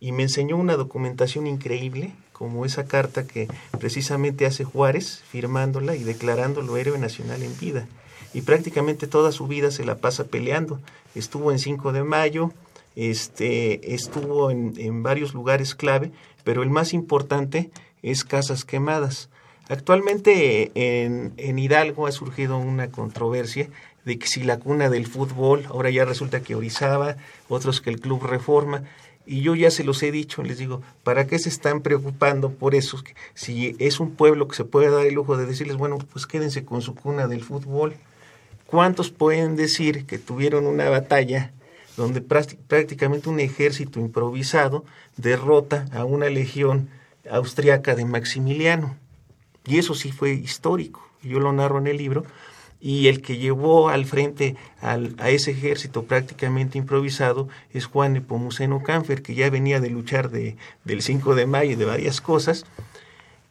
[0.00, 6.02] y me enseñó una documentación increíble, como esa carta que precisamente hace Juárez, firmándola y
[6.02, 7.86] declarándolo héroe nacional en vida.
[8.34, 10.80] Y prácticamente toda su vida se la pasa peleando.
[11.14, 12.52] Estuvo en 5 de mayo,
[12.96, 16.10] este, estuvo en, en varios lugares clave,
[16.44, 17.70] pero el más importante
[18.02, 19.28] es Casas Quemadas.
[19.68, 23.68] Actualmente en, en Hidalgo ha surgido una controversia
[24.04, 27.16] de que si la cuna del fútbol, ahora ya resulta que Orizaba,
[27.48, 28.82] otros que el Club Reforma,
[29.26, 32.74] y yo ya se los he dicho, les digo, ¿para qué se están preocupando por
[32.74, 33.02] eso?
[33.34, 36.64] Si es un pueblo que se puede dar el lujo de decirles, bueno, pues quédense
[36.64, 37.94] con su cuna del fútbol.
[38.66, 41.52] ¿Cuántos pueden decir que tuvieron una batalla
[41.96, 44.84] donde prácti- prácticamente un ejército improvisado
[45.16, 46.88] derrota a una legión
[47.30, 48.96] austriaca de Maximiliano?
[49.66, 51.06] Y eso sí fue histórico.
[51.22, 52.24] Yo lo narro en el libro.
[52.84, 59.22] Y el que llevó al frente a ese ejército prácticamente improvisado es Juan Nepomuceno Cánfer,
[59.22, 62.64] que ya venía de luchar de, del 5 de mayo y de varias cosas.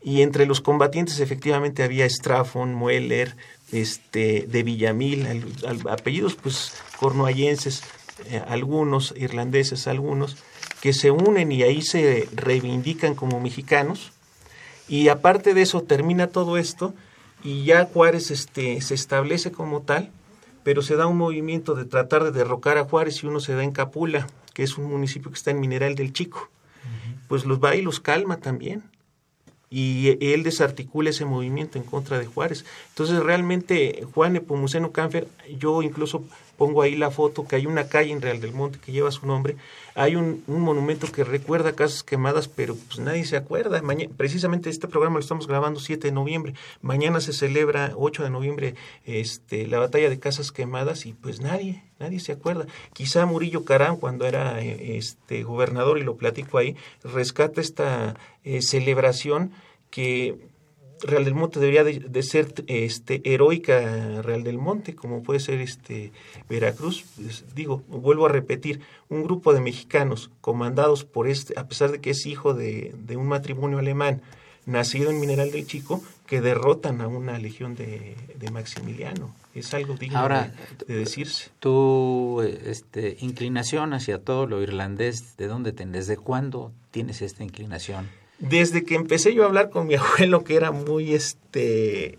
[0.04, 3.38] Y entre los combatientes efectivamente había Straffon, Mueller,
[3.72, 5.46] este, de Villamil,
[5.90, 7.84] apellidos pues cornuallenses,
[8.30, 10.36] eh, algunos, irlandeses algunos,
[10.82, 14.12] que se unen y ahí se reivindican como mexicanos.
[14.90, 16.94] Y aparte de eso termina todo esto
[17.44, 20.12] y ya Juárez este, se establece como tal,
[20.64, 23.64] pero se da un movimiento de tratar de derrocar a Juárez y uno se da
[23.64, 26.50] en Capula, que es un municipio que está en Mineral del Chico.
[27.28, 28.84] Pues los va y los calma también.
[29.70, 32.66] Y él desarticula ese movimiento en contra de Juárez.
[32.90, 36.26] Entonces realmente Juan Nepomuceno Cánfer, yo incluso
[36.62, 39.26] pongo ahí la foto que hay una calle en Real del Monte que lleva su
[39.26, 39.56] nombre,
[39.96, 43.82] hay un, monumento que recuerda casas quemadas, pero pues nadie se acuerda.
[44.16, 46.54] Precisamente este programa lo estamos grabando 7 de noviembre.
[46.84, 51.84] Mañana se celebra 8 de noviembre este, la batalla de casas quemadas y pues nadie,
[51.98, 52.68] nadie se acuerda.
[52.94, 58.62] Quizá Murillo Carán, cuando era eh, este, gobernador, y lo platico ahí, rescata esta eh,
[58.62, 59.52] celebración
[59.90, 60.38] que
[61.04, 65.60] Real del Monte debería de, de ser este heroica Real del Monte, como puede ser
[65.60, 66.12] este
[66.50, 67.06] Veracruz.
[67.16, 72.00] Pues, digo, vuelvo a repetir, un grupo de mexicanos comandados por este, a pesar de
[72.00, 74.22] que es hijo de, de un matrimonio alemán,
[74.66, 78.16] nacido en Mineral del Chico, que derrotan a una legión de,
[78.52, 79.36] Maximiliano.
[79.54, 81.50] Es algo digno de, decirse.
[81.60, 88.10] Tu este, inclinación hacia todo lo irlandés, ¿de dónde ¿Desde cuándo tienes esta inclinación?
[88.42, 92.18] Desde que empecé yo a hablar con mi abuelo, que era muy, este,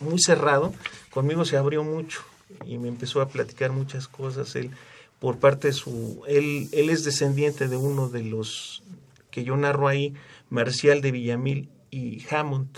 [0.00, 0.72] muy cerrado,
[1.10, 2.22] conmigo se abrió mucho
[2.64, 4.54] y me empezó a platicar muchas cosas.
[4.56, 4.70] Él,
[5.18, 8.82] por parte de su, él, él es descendiente de uno de los
[9.30, 10.14] que yo narro ahí,
[10.48, 12.70] Marcial de Villamil y Hammond,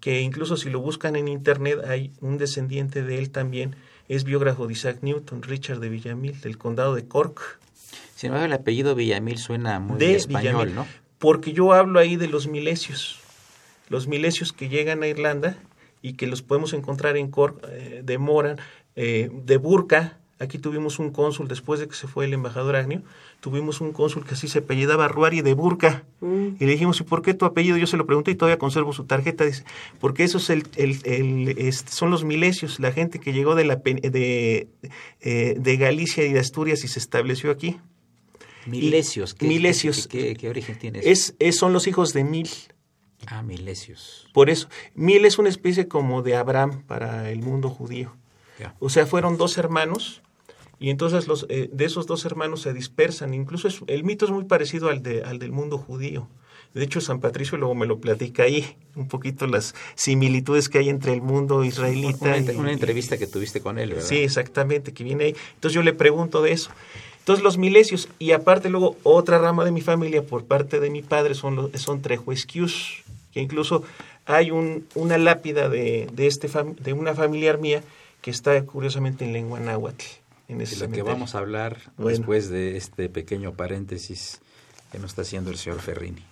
[0.00, 3.76] que incluso si lo buscan en internet hay un descendiente de él también,
[4.08, 7.58] es biógrafo de Isaac Newton, Richard de Villamil, del condado de Cork.
[8.14, 10.86] Sin embargo, el apellido Villamil suena muy de español, ¿no?
[11.24, 13.18] Porque yo hablo ahí de los milesios,
[13.88, 15.56] los milesios que llegan a Irlanda
[16.02, 18.58] y que los podemos encontrar en Cork, eh, de Moran,
[18.94, 23.02] eh, de Burka, Aquí tuvimos un cónsul, después de que se fue el embajador Agnew,
[23.40, 26.02] tuvimos un cónsul que así se apellidaba Ruari de Burca.
[26.20, 26.56] Mm.
[26.58, 27.76] Y le dijimos, ¿y por qué tu apellido?
[27.76, 29.44] Yo se lo pregunté y todavía conservo su tarjeta.
[29.44, 29.64] Dice,
[30.00, 34.66] porque esos el, el, son los milesios, la gente que llegó de, la, de,
[35.20, 37.78] eh, de Galicia y de Asturias y se estableció aquí.
[38.66, 39.34] Milesios.
[39.34, 40.06] ¿Qué, milesios.
[40.06, 42.48] ¿qué, origen tiene Es, es, son los hijos de Mil.
[43.26, 44.28] Ah, milesios.
[44.32, 48.16] Por eso, Mil es una especie como de Abraham para el mundo judío.
[48.78, 50.22] O sea, fueron dos hermanos
[50.78, 53.34] y entonces los, eh, de esos dos hermanos se dispersan.
[53.34, 56.28] Incluso el mito es muy parecido al, de, al del mundo judío.
[56.72, 60.88] De hecho, San Patricio luego me lo platica ahí, un poquito las similitudes que hay
[60.88, 62.36] entre el mundo israelita.
[62.36, 64.04] Una, una entrevista que tuviste con él, ¿verdad?
[64.04, 65.36] Sí, exactamente, que viene ahí.
[65.54, 66.70] Entonces yo le pregunto de eso.
[67.24, 71.00] Entonces los milesios, y aparte luego otra rama de mi familia por parte de mi
[71.00, 73.82] padre son, los, son trejuesquius, que incluso
[74.26, 77.82] hay un, una lápida de, de, este de una familiar mía
[78.20, 80.04] que está curiosamente en lengua náhuatl
[80.48, 84.42] en ese de lo que vamos a hablar después de este pequeño paréntesis
[84.92, 86.22] que nos está haciendo el señor Ferrini.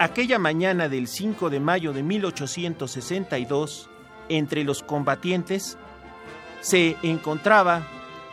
[0.00, 3.90] Aquella mañana del 5 de mayo de 1862,
[4.28, 5.78] entre los combatientes,
[6.60, 7.86] se encontraba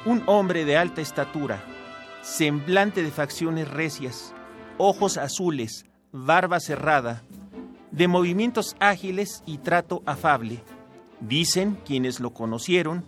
[0.06, 1.64] un hombre de alta estatura,
[2.22, 4.34] semblante de facciones recias,
[4.78, 7.24] ojos azules, barba cerrada,
[7.92, 10.62] de movimientos ágiles y trato afable.
[11.22, 13.06] Dicen quienes lo conocieron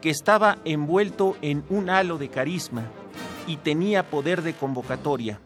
[0.00, 2.84] que estaba envuelto en un halo de carisma
[3.46, 5.40] y tenía poder de convocatoria.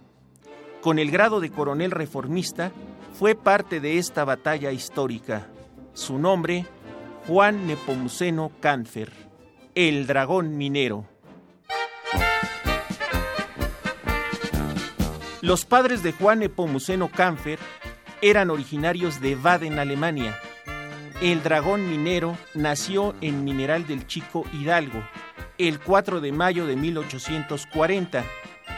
[0.81, 2.73] Con el grado de coronel reformista,
[3.19, 5.47] fue parte de esta batalla histórica.
[5.93, 6.67] Su nombre,
[7.27, 9.13] Juan Nepomuceno Canfer,
[9.75, 11.07] el dragón minero.
[15.41, 17.59] Los padres de Juan Nepomuceno Canfer
[18.21, 20.39] eran originarios de Baden, Alemania.
[21.21, 25.03] El dragón minero nació en Mineral del Chico Hidalgo
[25.61, 28.25] el 4 de mayo de 1840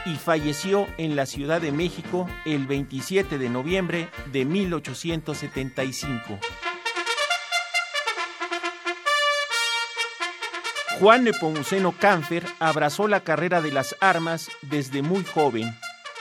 [0.05, 6.39] y falleció en la Ciudad de México el 27 de noviembre de 1875.
[10.99, 15.73] Juan Nepomuceno Cánfer abrazó la carrera de las armas desde muy joven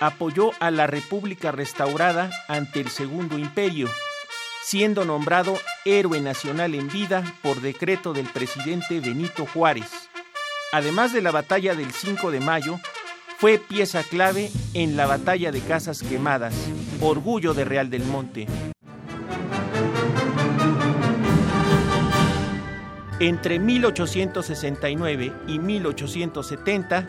[0.03, 3.89] apoyó a la República restaurada ante el Segundo Imperio,
[4.65, 10.09] siendo nombrado héroe nacional en vida por decreto del presidente Benito Juárez.
[10.73, 12.81] Además de la batalla del 5 de mayo,
[13.39, 16.55] fue pieza clave en la batalla de Casas Quemadas,
[17.01, 18.47] orgullo de Real del Monte.
[23.23, 27.09] Entre 1869 y 1870,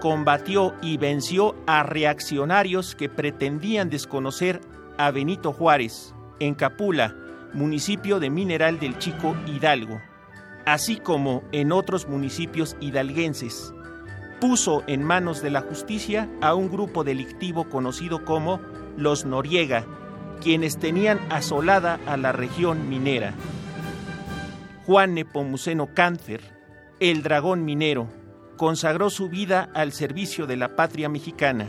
[0.00, 4.60] combatió y venció a reaccionarios que pretendían desconocer
[4.98, 7.16] a Benito Juárez en Capula,
[7.54, 10.00] municipio de Mineral del Chico Hidalgo,
[10.64, 13.74] así como en otros municipios hidalguenses.
[14.40, 18.60] Puso en manos de la justicia a un grupo delictivo conocido como
[18.96, 19.84] los Noriega,
[20.40, 23.34] quienes tenían asolada a la región minera.
[24.88, 26.40] Juan Nepomuceno Cáncer,
[26.98, 28.08] el dragón minero,
[28.56, 31.68] consagró su vida al servicio de la patria mexicana.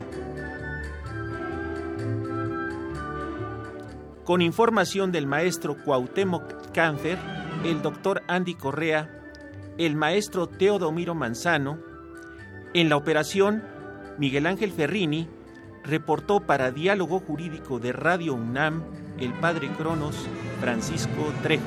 [4.24, 7.17] Con información del maestro Cuauhtémoc Cáncer,
[7.65, 9.10] el doctor Andy Correa,
[9.78, 11.78] el maestro Teodomiro Manzano,
[12.74, 13.65] en la operación,
[14.17, 15.28] Miguel Ángel Ferrini
[15.84, 18.82] reportó para Diálogo Jurídico de Radio UNAM
[19.20, 20.15] el padre Cronos
[20.62, 21.65] Francisco Trejo.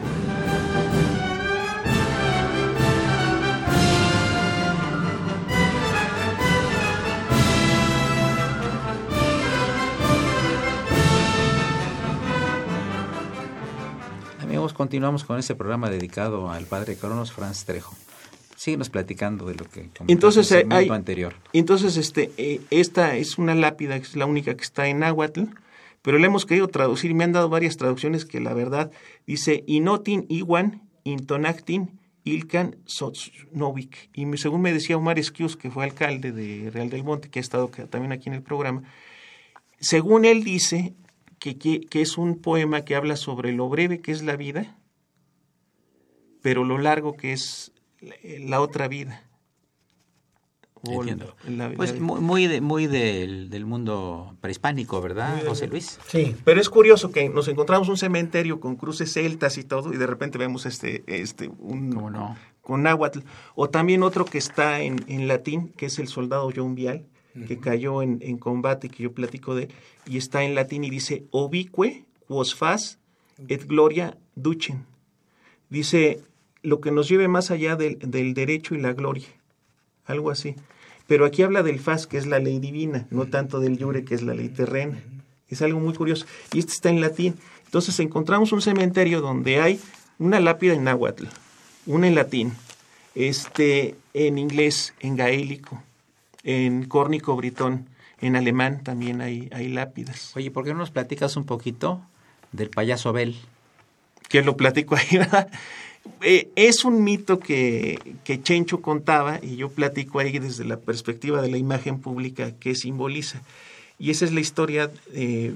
[14.82, 17.94] Continuamos con este programa dedicado al padre Cronos Franz Trejo.
[18.56, 21.36] síguenos platicando de lo que entonces en el hay, anterior.
[21.52, 25.44] Entonces, este, eh, esta es una lápida, que es la única que está en náhuatl,
[26.02, 28.90] pero la hemos querido traducir y me han dado varias traducciones que la verdad
[29.24, 34.10] dice Inotin Iwan Intonactin Ilkan Sotsnovik.
[34.14, 37.40] Y según me decía Omar Esquius, que fue alcalde de Real del Monte, que ha
[37.40, 38.82] estado también aquí en el programa,
[39.78, 40.96] según él dice
[41.43, 44.78] que, que es un poema que habla sobre lo breve que es la vida,
[46.40, 47.72] pero lo largo que es
[48.40, 49.24] la otra vida.
[50.84, 51.36] Entiendo.
[51.76, 56.01] pues muy, de, muy del, del, mundo prehispánico, ¿verdad, José Luis?
[56.09, 56.34] Sí.
[56.45, 60.07] Pero es curioso que nos encontramos un cementerio con cruces celtas y todo, y de
[60.09, 62.36] repente vemos este, este, un no?
[62.62, 63.20] con náhuatl.
[63.55, 67.07] O también otro que está en, en latín, que es el soldado John Vial,
[67.46, 69.68] que cayó en, en, combate, que yo platico de,
[70.06, 72.98] y está en latín y dice, obique quos fas
[73.48, 74.84] et gloria duchen.
[75.70, 76.20] Dice,
[76.62, 79.28] lo que nos lleve más allá del, del derecho y la gloria.
[80.04, 80.54] Algo así.
[81.06, 84.14] Pero aquí habla del faz, que es la ley divina, no tanto del yure, que
[84.14, 85.02] es la ley terrena.
[85.48, 86.26] Es algo muy curioso.
[86.52, 87.34] Y este está en latín.
[87.64, 89.80] Entonces encontramos un cementerio donde hay
[90.18, 91.26] una lápida en náhuatl,
[91.86, 92.52] una en latín,
[93.14, 95.82] este, en inglés, en gaélico,
[96.45, 97.88] en córnico britón,
[98.20, 100.34] en alemán también hay, hay lápidas.
[100.36, 102.01] Oye, ¿por qué no nos platicas un poquito
[102.53, 103.36] del payaso Bel?
[104.28, 105.51] Que lo platico ahí, ¿verdad?
[106.20, 111.40] Eh, es un mito que, que, Chencho contaba y yo platico ahí desde la perspectiva
[111.43, 113.43] de la imagen pública que simboliza.
[113.99, 115.55] Y esa es la historia eh,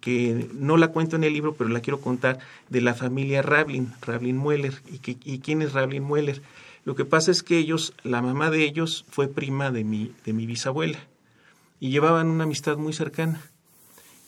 [0.00, 2.38] que no la cuento en el libro, pero la quiero contar
[2.70, 4.74] de la familia Rablin, Rablin Mueller.
[4.90, 6.40] ¿Y, que, y quién es Rablin Mueller?
[6.84, 10.32] Lo que pasa es que ellos, la mamá de ellos fue prima de mi, de
[10.32, 10.98] mi bisabuela
[11.80, 13.40] y llevaban una amistad muy cercana.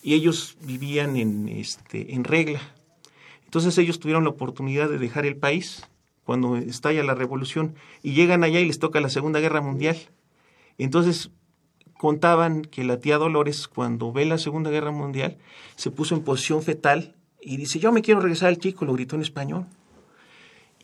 [0.03, 2.61] Y ellos vivían en, este, en regla
[3.47, 5.89] entonces ellos tuvieron la oportunidad de dejar el país
[6.25, 9.97] cuando estalla la revolución y llegan allá y les toca la Segunda Guerra Mundial.
[10.79, 11.31] Entonces
[11.97, 15.39] contaban que la tía Dolores cuando ve la Segunda Guerra Mundial
[15.77, 19.17] se puso en posición fetal y dice yo me quiero regresar al chico, lo gritó
[19.17, 19.65] en español.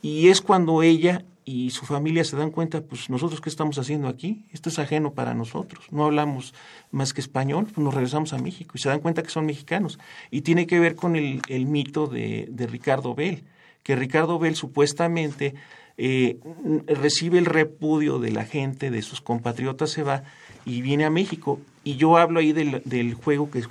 [0.01, 4.09] Y es cuando ella y su familia se dan cuenta, pues nosotros qué estamos haciendo
[4.09, 6.55] aquí, esto es ajeno para nosotros, no hablamos
[6.90, 9.99] más que español, pues nos regresamos a México y se dan cuenta que son mexicanos.
[10.30, 13.43] Y tiene que ver con el, el mito de, de, Ricardo Bell,
[13.82, 15.55] que Ricardo Bell supuestamente
[15.99, 16.38] eh,
[16.86, 20.22] recibe el repudio de la gente, de sus compatriotas, se va
[20.64, 21.61] y viene a México.
[21.82, 23.64] Y yo hablo ahí del, del juego que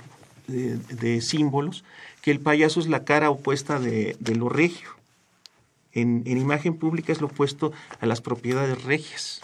[0.46, 1.84] de, de, símbolos,
[2.20, 5.01] que el payaso es la cara opuesta de, de lo regio
[5.92, 9.40] en, imagen pública es lo opuesto a las propiedades regias.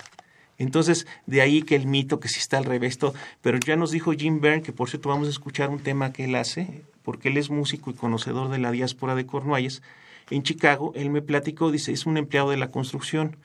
[0.59, 2.99] Entonces, de ahí que el mito que sí está al revés,
[3.43, 6.25] pero ya nos dijo Jim Byrne, que por cierto vamos a escuchar un tema que
[6.25, 9.83] él hace, porque él es músico y conocedor de la diáspora de Cornualles,
[10.31, 13.37] en Chicago, él me platicó, dice, es un empleado de la construcción,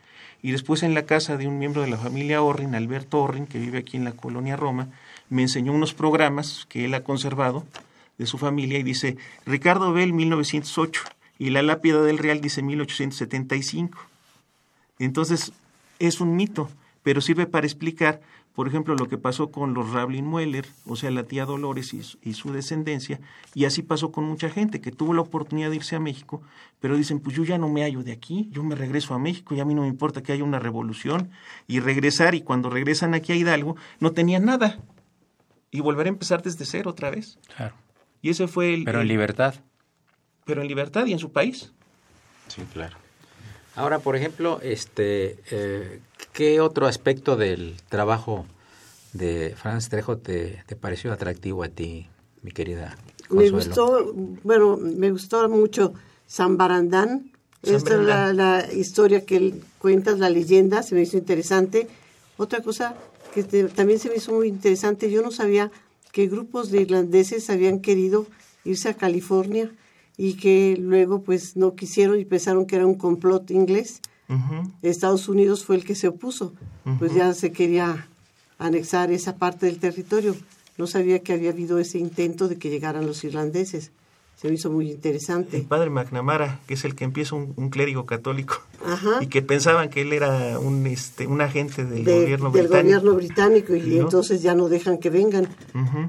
[0.42, 3.60] y después en la casa de un miembro de la familia Orrin, Alberto Orrin, que
[3.60, 4.90] vive aquí en la colonia Roma,
[5.30, 7.64] me enseñó unos programas que él ha conservado
[8.18, 11.04] de su familia y dice, Ricardo Bell, 1908,
[11.38, 14.00] y la lápida del Real dice 1875.
[15.00, 15.52] Entonces,
[16.00, 16.70] es un mito,
[17.02, 18.22] pero sirve para explicar,
[18.54, 22.34] por ejemplo, lo que pasó con los Rablin Mueller, o sea, la tía Dolores y,
[22.34, 23.20] su descendencia,
[23.56, 26.42] y así pasó con mucha gente que tuvo la oportunidad de irse a México,
[26.80, 29.56] pero dicen, pues yo ya no me hallo de aquí, yo me regreso a México
[29.56, 31.32] y a mí no me importa que haya una revolución,
[31.68, 34.80] y regresar, y cuando regresan aquí a Hidalgo, no tenían nada,
[35.72, 37.40] y volver a empezar desde cero otra vez.
[37.56, 37.76] Claro.
[38.22, 38.84] Y ese fue el...
[38.84, 39.56] Pero en libertad
[40.46, 41.72] pero en libertad y en su país.
[42.48, 42.98] Sí, claro.
[43.76, 46.00] Ahora, por ejemplo, este, eh,
[46.32, 48.46] ¿qué otro aspecto del trabajo
[49.14, 52.08] de Franz Trejo te, te pareció atractivo a ti,
[52.44, 52.96] mi querida?
[53.30, 54.14] Me gustó,
[54.44, 55.94] bueno, me gustó mucho
[56.28, 57.32] San Barandán.
[57.64, 61.88] Esta es la, la, historia que él cuenta, la leyenda, se me hizo interesante.
[62.38, 62.96] Otra cosa
[63.34, 65.72] que también se me hizo muy interesante, yo no sabía
[66.12, 68.28] que grupos de irlandeses habían querido
[68.66, 69.72] irse a California
[70.18, 74.02] y que luego pues no quisieron y pensaron que era un complot inglés.
[74.82, 76.54] Estados Unidos fue el que se opuso,
[76.98, 78.08] pues ya se quería
[78.58, 80.36] anexar esa parte del territorio.
[80.78, 83.92] No sabía que había habido ese intento de que llegaran los irlandeses.
[84.36, 85.58] Se me hizo muy interesante.
[85.58, 88.64] El padre McNamara, que es el que empieza un, clérigo católico,
[89.22, 92.74] y que pensaban que él era un, este, un agente del gobierno británico.
[92.76, 95.48] Del gobierno británico, y entonces ya no dejan que vengan.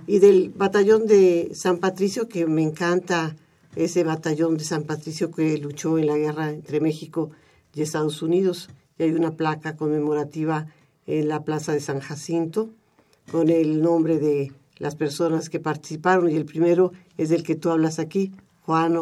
[0.07, 3.37] Y del batallón de San Patricio, que me encanta
[3.77, 7.31] ese batallón de San Patricio que luchó en la guerra entre México
[7.75, 8.71] y Estados Unidos.
[8.99, 10.67] Y hay una placa conmemorativa
[11.07, 12.71] en la Plaza de San Jacinto
[13.31, 17.71] con el nombre de las personas que participaron y el primero es del que tú
[17.71, 18.97] hablas aquí, Juan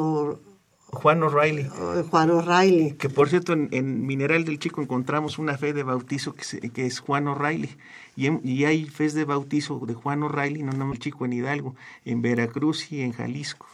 [0.93, 1.69] Juan O'Reilly.
[1.81, 2.93] Oh, Juan O'Reilly.
[2.93, 7.01] Que por cierto, en, Mineral del Chico encontramos una fe de bautizo que, que es
[7.01, 7.71] Juan O'Reilly.
[8.15, 11.75] Y, y, hay fe de bautizo de Juan O'Reilly, no, no el chico en Hidalgo,
[12.05, 13.67] en Veracruz y en Jalisco.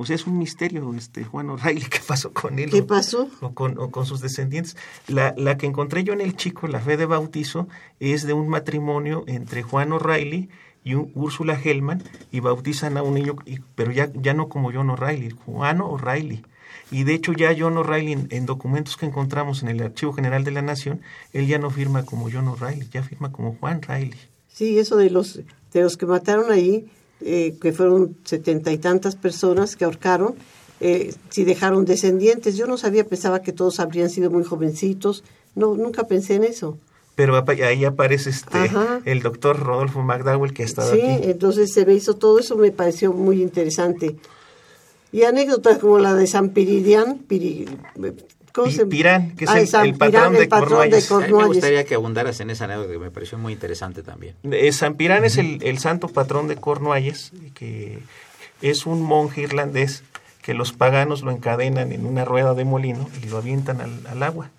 [0.00, 2.70] O sea, es un misterio, este Juan O'Reilly, qué pasó con él.
[2.70, 3.28] ¿Qué pasó?
[3.40, 4.76] O con, o con sus descendientes.
[5.08, 7.66] La, la, que encontré yo en el chico, la fe de bautizo,
[7.98, 10.50] es de un matrimonio entre Juan O'Reilly
[10.84, 13.34] y Úrsula Hellman y bautizan a un niño,
[13.74, 16.44] pero ya, ya no como John O'Reilly, Juan O'Reilly.
[16.92, 20.52] Y de hecho ya John O'Reilly en, documentos que encontramos en el Archivo General de
[20.52, 21.00] la Nación,
[21.32, 24.14] él ya no firma como John O'Reilly, ya firma como Juan Riley.
[24.46, 25.40] Sí, eso de los,
[25.72, 26.88] de los que mataron ahí,
[27.20, 30.34] eh, que fueron setenta y tantas personas que ahorcaron,
[30.80, 32.56] eh, si dejaron descendientes.
[32.56, 35.24] Yo no sabía, pensaba que todos habrían sido muy jovencitos.
[35.54, 36.78] No, nunca pensé en eso.
[37.16, 38.70] Pero ahí aparece este
[39.04, 41.00] el doctor Rodolfo McDowell que ha estado aquí.
[41.00, 44.14] Sí, entonces se me hizo todo eso, me pareció muy interesante.
[45.10, 47.24] Y anécdotas como la de San Piridian,
[48.62, 48.86] ¿cómo se...
[48.86, 51.10] Pirán, que es ah, el, patrón, de, Cornualles.
[51.10, 54.34] A mí me gustaría que abundaras en esa anécdota que me pareció muy interesante también.
[54.44, 57.98] Eh, San Pirán es el, santo patrón de Cornualles, que
[58.62, 60.02] es un monje irlandés
[60.42, 64.22] que los paganos lo encadenan en una rueda de molino y lo avientan al, al
[64.22, 64.50] agua.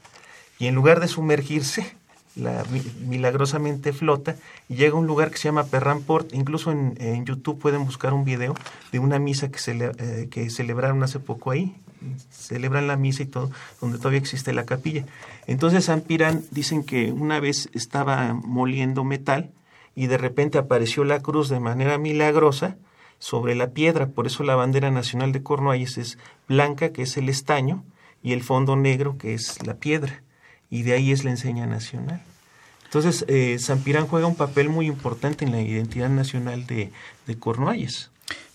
[0.59, 1.95] Y en lugar de sumergirse,
[2.35, 2.63] la,
[3.05, 4.35] milagrosamente flota
[4.67, 6.33] y llega a un lugar que se llama Perranport.
[6.33, 8.55] Incluso en, en, YouTube pueden buscar un video
[8.91, 11.75] de una misa que, se, eh, que celebraron hace poco ahí.
[12.31, 15.05] Celebran la misa y todo, donde todavía existe la capilla.
[15.47, 19.51] Entonces San Pirán dicen que una vez estaba moliendo metal
[19.95, 22.77] y de repente apareció la cruz de manera milagrosa
[23.19, 24.07] sobre la piedra.
[24.07, 27.83] Por eso la bandera nacional de Cornualles es blanca, que es el estaño,
[28.21, 30.21] y el fondo negro, que es la piedra
[30.69, 32.21] y de ahí es la enseña nacional.
[32.85, 36.91] Entonces, eh, San Pirán juega un papel muy importante en la identidad nacional de,
[37.27, 38.11] de Cornualles.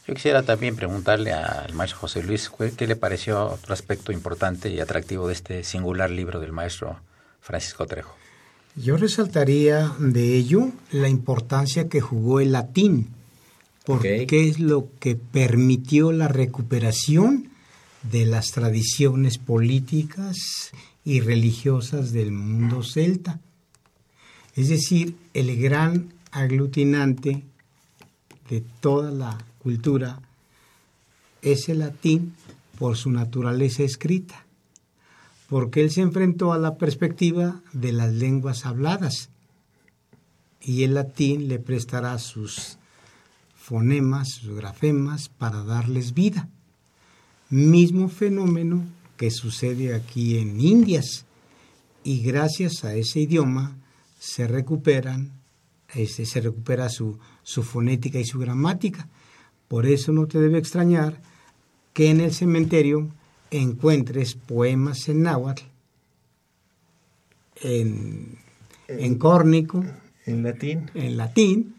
[0.06, 4.78] Yo quisiera también preguntarle al maestro José Luis qué le pareció otro aspecto importante y
[4.78, 6.98] atractivo de este singular libro del maestro
[7.40, 8.14] Francisco Trejo.
[8.76, 13.08] Yo resaltaría de ello la importancia que jugó el latín,
[13.86, 17.48] porque es lo que permitió la recuperación
[18.02, 23.40] de las tradiciones políticas y religiosas del mundo celta.
[24.54, 27.42] Es decir, el gran aglutinante
[28.50, 30.20] de toda la cultura
[31.40, 32.34] es el latín
[32.78, 34.44] por su naturaleza escrita,
[35.48, 39.30] porque él se enfrentó a la perspectiva de las lenguas habladas
[40.60, 42.76] y el latín le prestará sus
[43.56, 46.48] fonemas, sus grafemas para darles vida.
[47.48, 48.84] Mismo fenómeno
[49.16, 51.24] que sucede aquí en Indias
[52.02, 53.76] y gracias a ese idioma
[54.18, 55.32] se recuperan
[55.94, 59.08] este, se recupera su, su fonética y su gramática.
[59.68, 61.20] Por eso no te debe extrañar
[61.92, 63.08] que en el cementerio
[63.50, 65.62] encuentres poemas en náhuatl,
[67.62, 68.38] en,
[68.88, 69.84] en córnico,
[70.26, 71.74] en latín, en latín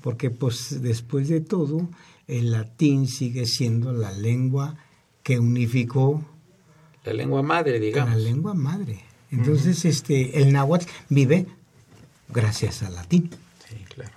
[0.00, 1.88] porque pues después de todo
[2.26, 4.76] el latín sigue siendo la lengua
[5.22, 6.24] que unificó
[7.04, 8.14] la lengua madre, digamos.
[8.14, 9.00] La lengua madre.
[9.32, 11.46] Entonces, este, el náhuatl vive
[12.28, 13.30] gracias al latín.
[13.68, 14.14] Sí, claro.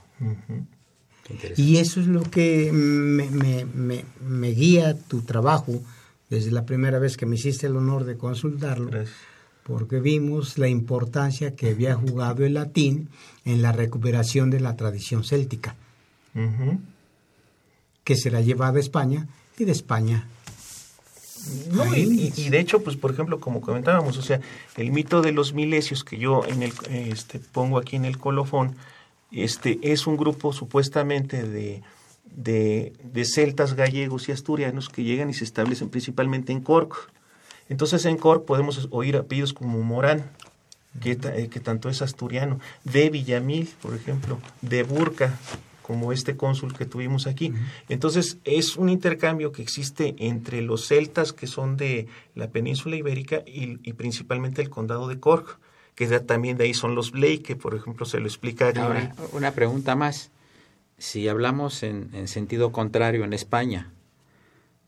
[1.58, 5.82] Y eso es lo que me, me, me, guía tu trabajo
[6.30, 8.92] desde la primera vez que me hiciste el honor de consultarlo,
[9.64, 13.10] porque vimos la importancia que había jugado el latín
[13.44, 15.76] en la recuperación de la tradición céltica,
[18.04, 20.28] que será llevada a España y de España
[21.72, 24.40] no, y, de hecho, pues por ejemplo, como comentábamos, o sea,
[24.78, 28.76] el mito de los milesios que yo en el, este, pongo aquí en el colofón,
[29.44, 31.84] este, es un grupo supuestamente de,
[32.36, 37.12] de, celtas gallegos y asturianos que llegan y se establecen principalmente en Cork.
[37.70, 40.24] Entonces en Cork podemos oír apellidos como Morán,
[41.02, 45.38] que, eh, que tanto es asturiano, de Villamil, por ejemplo, de Burca,
[45.86, 47.54] como este cónsul que tuvimos aquí.
[47.90, 53.44] Entonces, es un intercambio que existe entre los celtas que son de la península ibérica
[53.46, 55.60] y, principalmente el condado de Cork,
[55.96, 58.72] que también de ahí son los Blake, que por ejemplo se lo explica.
[58.76, 60.32] Ahora, una pregunta más.
[60.98, 63.92] Si hablamos en sentido contrario en España,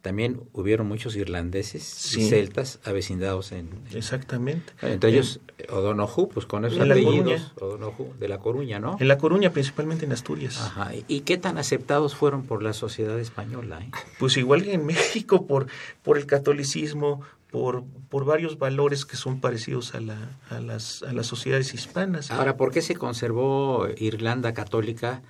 [0.08, 6.80] también hubieron muchos irlandeses y celtas avecindados en, exactamente entre ellos O'Donoghue pues con esos
[6.80, 10.92] apellidos O'Donoghue de la Coruña no en la Coruña principalmente en Asturias Ajá.
[11.10, 13.92] y qué tan aceptados fueron por la sociedad española eh?
[14.18, 15.68] pues igual que en México por
[16.04, 17.22] por el catolicismo
[17.58, 22.30] por, por varios valores que son parecidos a, la, a, las, a las sociedades hispanas.
[22.30, 25.24] Ahora, ¿por qué se conservó Irlanda católica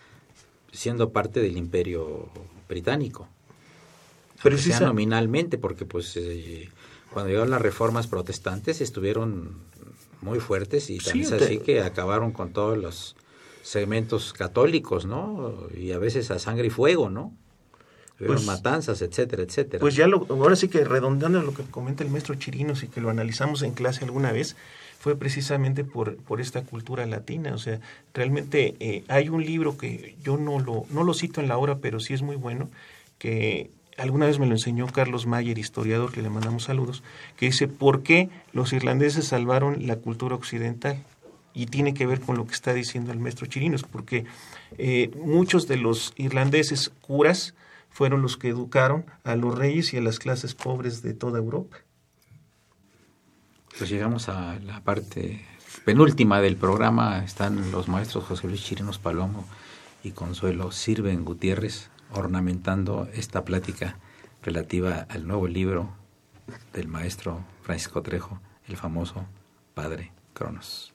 [0.71, 2.29] siendo parte del imperio
[2.67, 3.29] británico?
[4.57, 6.69] Sea nominalmente, porque pues eh,
[7.11, 9.55] cuando llegaron las reformas protestantes estuvieron
[10.21, 13.15] muy fuertes y también así que acabaron con todos los
[13.63, 15.55] segmentos católicos, ¿no?
[15.75, 17.33] Y a veces a sangre y fuego, ¿no?
[18.17, 19.79] Pues, matanzas, etcétera, etcétera.
[19.79, 22.99] Pues ya lo, ahora sí que redondeando lo que comenta el maestro Chirinos y que
[22.99, 24.55] lo analizamos en clase alguna vez,
[24.99, 27.53] fue precisamente por, por esta cultura latina.
[27.53, 27.79] O sea,
[28.13, 31.77] realmente eh, hay un libro que yo no lo, no lo cito en la obra,
[31.77, 32.69] pero sí es muy bueno,
[33.19, 37.03] que alguna vez me lo enseñó Carlos Mayer, historiador, que le mandamos saludos,
[37.35, 41.03] que dice, ¿por qué los irlandeses salvaron la cultura occidental?
[41.53, 44.25] Y tiene que ver con lo que está diciendo el maestro Chirinos, porque
[44.77, 47.55] eh, muchos de los irlandeses curas
[47.97, 51.77] fueron los que educaron a los reyes y a las clases pobres de toda Europa.
[53.75, 55.43] Pues llegamos a la parte
[55.83, 57.23] penúltima del programa.
[57.25, 59.47] Están los maestros José Luis Chirinos Palomo
[60.03, 63.97] y Consuelo Sirven Gutiérrez ornamentando esta plática
[64.43, 65.89] relativa al nuevo libro
[66.73, 69.25] del maestro Francisco Trejo, el famoso
[69.73, 70.93] Padre Cronos.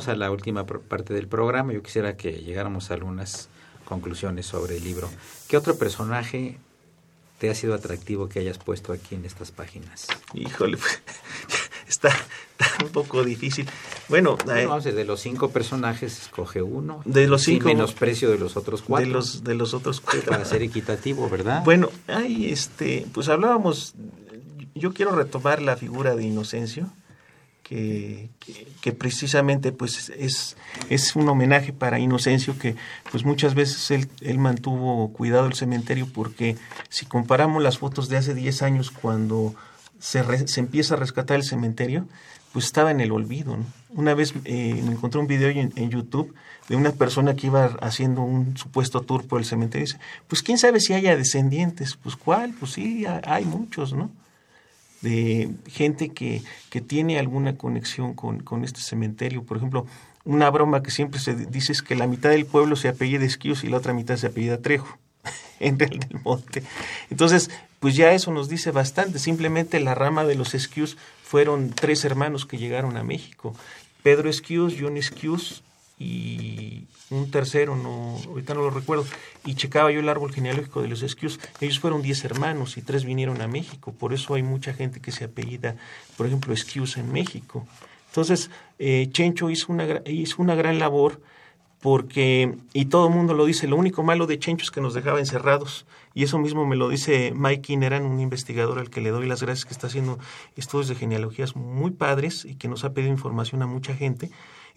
[0.00, 1.72] Llegamos a la última parte del programa.
[1.72, 3.48] Yo quisiera que llegáramos a algunas
[3.84, 5.10] conclusiones sobre el libro.
[5.48, 6.58] ¿Qué otro personaje
[7.38, 10.06] te ha sido atractivo que hayas puesto aquí en estas páginas?
[10.32, 11.02] Híjole, pues,
[11.88, 12.10] está,
[12.82, 13.68] un poco difícil.
[14.08, 17.02] Bueno, eh, de los cinco personajes escoge uno.
[17.04, 17.68] De los cinco.
[17.68, 19.06] Sin menosprecio de los otros cuatro.
[19.06, 20.30] De los, de los otros cuatro.
[20.30, 21.62] Para ser equitativo, ¿verdad?
[21.64, 23.94] Bueno, ahí este, pues hablábamos,
[24.74, 26.90] yo quiero retomar la figura de Inocencio
[27.70, 30.56] que, precisamente pues es,
[30.88, 32.74] es un homenaje para Inocencio que
[33.12, 36.56] pues muchas veces él, él mantuvo cuidado el cementerio porque
[36.88, 39.54] si comparamos las fotos de hace 10 años cuando
[40.00, 42.08] se, se empieza a rescatar el cementerio,
[42.52, 43.56] pues estaba en el olvido.
[43.90, 46.34] Una vez eh, me encontré un video en, en, YouTube
[46.68, 50.42] de una persona que iba haciendo un supuesto tour por el cementerio y dice, pues
[50.42, 54.10] quién sabe si haya descendientes, pues cuál, pues sí, hay muchos, ¿no?
[55.00, 59.44] De gente que, que tiene alguna conexión con, con, este cementerio.
[59.44, 59.86] Por ejemplo,
[60.24, 63.64] una broma que siempre se dice es que la mitad del pueblo se apellida Esquios
[63.64, 64.98] y la otra mitad se apellida Trejo,
[65.60, 66.62] en Real del Monte.
[67.10, 69.18] Entonces, pues ya eso nos dice bastante.
[69.18, 73.54] Simplemente la rama de los Esquios fueron tres hermanos que llegaron a México.
[74.02, 75.62] Pedro Esquios, John Esquios
[76.00, 79.04] y un tercero, no, ahorita no lo recuerdo,
[79.44, 83.04] y checaba yo el árbol genealógico de los Esquios, ellos fueron diez hermanos y tres
[83.04, 85.76] vinieron a México, por eso hay mucha gente que se apellida,
[86.16, 87.66] por ejemplo, Esquios en México.
[88.08, 91.20] Entonces, eh, Chencho hizo una, hizo una gran labor
[91.82, 94.94] porque, y todo el mundo lo dice, lo único malo de Chencho es que nos
[94.94, 95.84] dejaba encerrados,
[96.14, 99.42] y eso mismo me lo dice Mike Kineran, un investigador al que le doy las
[99.42, 100.18] gracias, que está haciendo
[100.56, 104.30] estudios de genealogías muy padres y que nos ha pedido información a mucha gente,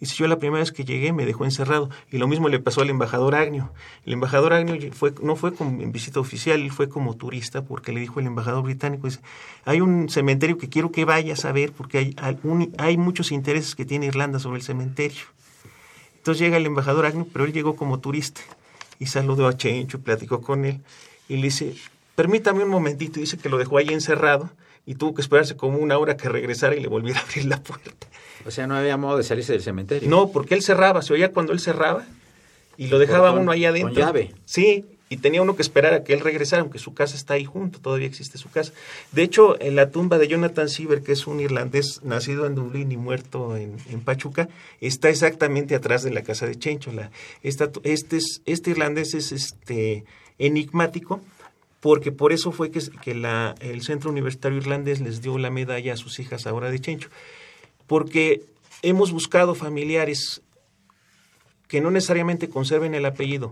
[0.04, 1.90] y yo la primera vez que llegué me dejó encerrado.
[2.12, 3.70] Y lo mismo le pasó al embajador Agnew.
[4.06, 7.94] El embajador Agnew fue, no fue como en visita oficial, él fue como turista porque
[7.94, 9.22] le dijo el embajador británico, dice,
[9.64, 12.16] hay un cementerio que quiero que vayas a ver porque hay,
[12.78, 15.24] hay muchos intereses que tiene Irlanda sobre el cementerio.
[16.18, 18.42] Entonces llega el embajador Agnew, pero él llegó como turista
[19.00, 20.82] y saludó a Chencho, platicó con él
[21.30, 21.76] y le dice,
[22.16, 24.50] permítame un momentito, dice que lo dejó ahí encerrado
[24.86, 27.62] y tuvo que esperarse como una hora que regresara y le volviera a abrir la
[27.62, 28.08] puerta.
[28.46, 30.10] O sea, no había modo de salirse del cementerio.
[30.10, 32.06] No, porque él cerraba, se oía cuando él cerraba
[32.78, 33.94] y lo dejaba uno ahí adentro.
[33.94, 34.32] Con llave.
[34.46, 37.46] Sí, y tenía uno que esperar a que él regresara, aunque su casa está ahí
[37.46, 38.74] junto, todavía existe su casa.
[39.12, 42.92] De hecho, en la tumba de Jonathan Siever, que es un irlandés nacido en Dublín
[42.92, 44.50] y muerto en, Pachuca,
[44.82, 46.92] está exactamente atrás de la casa de Chencho.
[47.44, 50.04] este, este irlandés es este
[50.40, 51.22] enigmático
[51.84, 52.80] porque por eso fue que,
[53.60, 57.10] el Centro Universitario Irlandés les dio la medalla a sus hijas ahora de Chencho.
[57.88, 58.46] Porque
[58.84, 60.42] hemos buscado familiares
[61.68, 63.52] que no necesariamente conserven el apellido,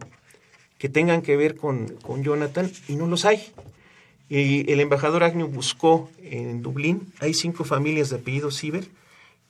[0.77, 3.51] que tengan que ver con, con Jonathan, y no los hay.
[4.29, 8.87] Y el embajador Agnew buscó en Dublín, hay cinco familias de apellido Ciber,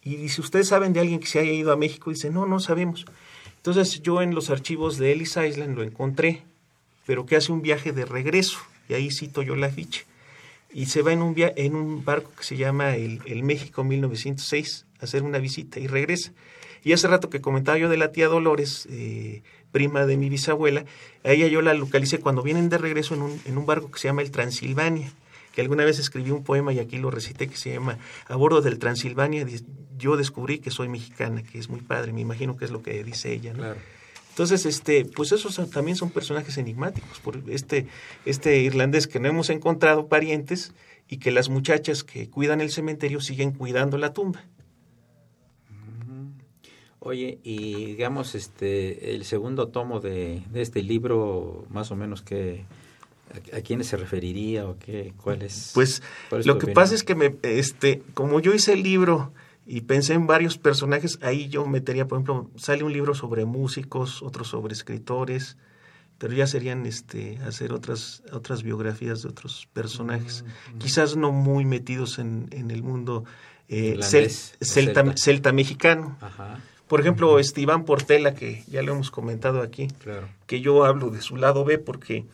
[0.03, 2.09] y dice, ¿ustedes saben de alguien que se haya ido a México?
[2.09, 3.05] Y dice, no, no sabemos.
[3.57, 6.41] Entonces yo en los archivos de Ellis Island lo encontré,
[7.05, 8.57] pero que hace un viaje de regreso,
[8.87, 10.01] y ahí cito yo la ficha.
[10.73, 13.83] Y se va en un, via en un barco que se llama el, el México
[13.83, 16.31] 1906 a hacer una visita y regresa.
[16.83, 20.85] Y hace rato que comentaba yo de la tía Dolores, eh, prima de mi bisabuela,
[21.23, 23.99] a ella yo la localicé cuando vienen de regreso en un, en un barco que
[23.99, 25.11] se llama el Transilvania,
[25.53, 28.61] que alguna vez escribí un poema y aquí lo recité que se llama A bordo
[28.61, 29.45] del Transilvania,
[29.97, 33.03] yo descubrí que soy mexicana, que es muy padre, me imagino que es lo que
[33.03, 33.53] dice ella.
[33.53, 33.59] ¿no?
[33.59, 33.79] Claro.
[34.31, 37.87] Entonces, este, pues esos son- también son personajes enigmáticos, por este,
[38.25, 40.73] este irlandés que no hemos encontrado parientes
[41.07, 44.45] y que las muchachas que cuidan el cementerio siguen cuidando la tumba.
[47.03, 52.63] Oye, y digamos, este, el segundo tomo de, de este libro, más o menos, que
[53.53, 55.71] a, a quiénes se referiría o qué, cuál es?
[55.73, 56.75] Pues cuál es lo que opinión?
[56.75, 59.33] pasa es que me, este, como yo hice el libro
[59.77, 64.21] y pensé en varios personajes, ahí yo metería, por ejemplo, sale un libro sobre músicos,
[64.21, 65.57] otro sobre escritores,
[66.17, 70.43] pero ya serían este hacer otras otras biografías de otros personajes,
[70.77, 73.23] quizás no muy metidos en, en el mundo
[73.69, 74.29] eh, cel-
[74.61, 75.13] celta, celta.
[75.17, 76.17] celta mexicano.
[76.21, 80.27] Ajá, Por ejemplo, este Iván Portela, que ya lo hemos comentado aquí, claro.
[80.47, 82.25] que yo hablo de su lado B porque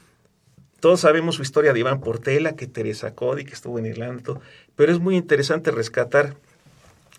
[0.80, 4.42] todos sabemos su historia de Iván Portela, que Teresa Cody, que estuvo en Irlanda, todo,
[4.76, 6.36] pero es muy interesante rescatar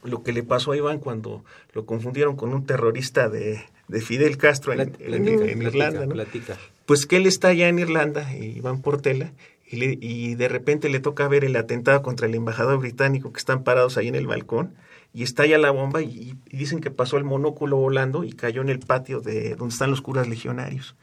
[0.04, 4.36] lo que le pasó a Iván cuando lo confundieron con un terrorista de, de Fidel
[4.38, 6.06] Castro en, Plat- en- platica, en platica, Irlanda.
[6.06, 6.12] ¿no?
[6.12, 6.58] platica.
[6.86, 9.32] Pues que él está allá en Irlanda, Iván Portela,
[9.70, 13.38] y, le- y de repente le toca ver el atentado contra el embajador británico que
[13.38, 14.74] están parados ahí en el balcón
[15.12, 18.68] y estalla la bomba y, y dicen que pasó el monóculo volando y cayó en
[18.68, 20.96] el patio de donde están los curas legionarios.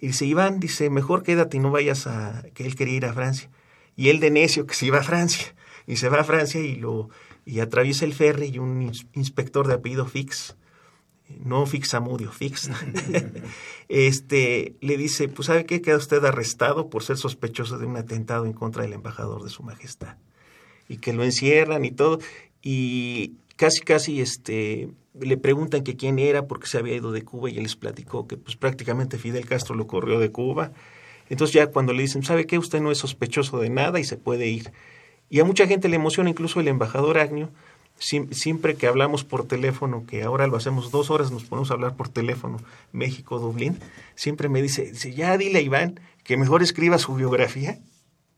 [0.00, 2.42] Y dice, Iván, dice, mejor quédate y no vayas a...
[2.54, 3.50] que él quería ir a Francia.
[3.96, 5.54] Y él de necio que se iba a Francia.
[5.86, 7.10] Y se va a Francia y lo
[7.44, 10.56] y atraviesa el ferry y un ins- inspector de apellido Fix,
[11.44, 12.70] no Fixamudio, Fix,
[13.88, 15.80] este, le dice, pues ¿sabe qué?
[15.82, 19.62] Queda usted arrestado por ser sospechoso de un atentado en contra del embajador de su
[19.62, 20.16] majestad.
[20.88, 22.18] Y que lo encierran y todo.
[22.62, 27.48] Y casi, casi, este, le preguntan que quién era porque se había ido de Cuba
[27.50, 30.72] y él les platicó que pues prácticamente Fidel Castro lo corrió de Cuba.
[31.28, 32.58] Entonces ya cuando le dicen, ¿sabe qué?
[32.58, 34.72] Usted no es sospechoso de nada y se puede ir.
[35.30, 37.16] Y a mucha gente le emociona, incluso el embajador
[37.98, 41.74] Siem- siempre que hablamos por teléfono, que ahora lo hacemos dos horas, nos ponemos a
[41.74, 42.56] hablar por teléfono,
[42.92, 43.78] México, Dublín,
[44.14, 47.78] siempre me dice, dice, ya dile a Iván que mejor escriba su biografía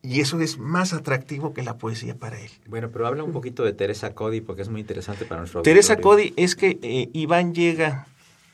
[0.02, 2.50] y eso es más atractivo que la poesía para él.
[2.66, 5.92] Bueno, pero habla un poquito de Teresa Cody porque es muy interesante para nuestro Teresa
[5.92, 6.32] auditorio.
[6.32, 8.08] Cody es que eh, Iván llega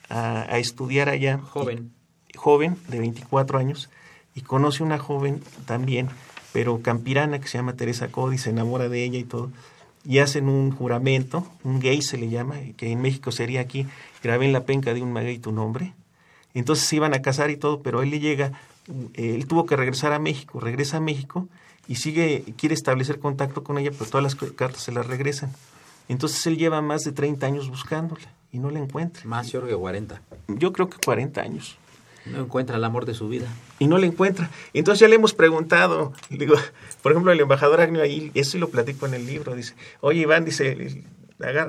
[0.09, 1.39] a, a estudiar allá.
[1.39, 1.91] Joven.
[2.31, 3.89] y- joven, de 24 años,
[4.35, 6.09] y conoce una joven también,
[6.53, 9.51] pero campirana, que se llama Teresa Cody, se enamora de ella y todo.
[10.05, 13.85] Y hacen un juramento, un gay se le llama, que en México sería aquí,
[14.23, 15.93] grabé en la penca de un maguey tu nombre.
[16.53, 18.53] Entonces se iban a casar y todo, pero él le llega,
[19.13, 21.47] eh, él tuvo que regresar a México, regresa a México
[21.87, 25.51] y sigue, quiere establecer contacto con ella, pero todas las cartas se las regresan.
[26.07, 29.23] Entonces él lleva más de 30 años buscándola y no la encuentra.
[29.25, 30.21] Más yo creo que 40.
[30.47, 31.77] Yo creo que 40 años.
[32.25, 33.47] No encuentra el amor de su vida.
[33.79, 34.49] y no la encuentra.
[34.73, 36.55] Entonces ya le hemos preguntado, digo,
[37.01, 40.45] por ejemplo, el embajador Agnew ahí, eso lo platico en el libro, dice, oye Iván,
[40.45, 41.05] dice,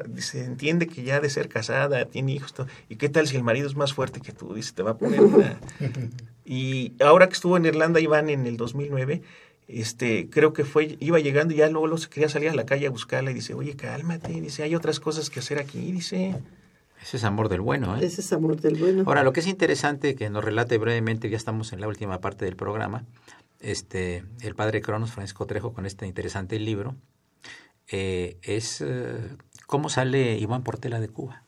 [0.08, 3.36] dice, entiende que ya ha de ser casada, tiene hijos, todo, y qué tal si
[3.36, 5.58] el marido es más fuerte que tú, dice, te va a poner una...
[6.52, 9.22] Y ahora que estuvo en Irlanda Iván en el 2009,
[9.68, 12.66] este, creo que fue, iba llegando y ya luego, luego se quería salir a la
[12.66, 16.34] calle a buscarla y dice, oye, cálmate, dice, hay otras cosas que hacer aquí, dice.
[17.02, 18.04] Ese es amor del bueno, ¿eh?
[18.04, 19.04] Ese es amor del bueno.
[19.06, 22.44] Ahora, lo que es interesante que nos relate brevemente, ya estamos en la última parte
[22.44, 23.04] del programa,
[23.60, 26.94] este, el padre Cronos, Francisco Trejo, con este interesante libro,
[27.88, 29.16] eh, es eh,
[29.66, 31.42] cómo sale Iván Portela de Cuba.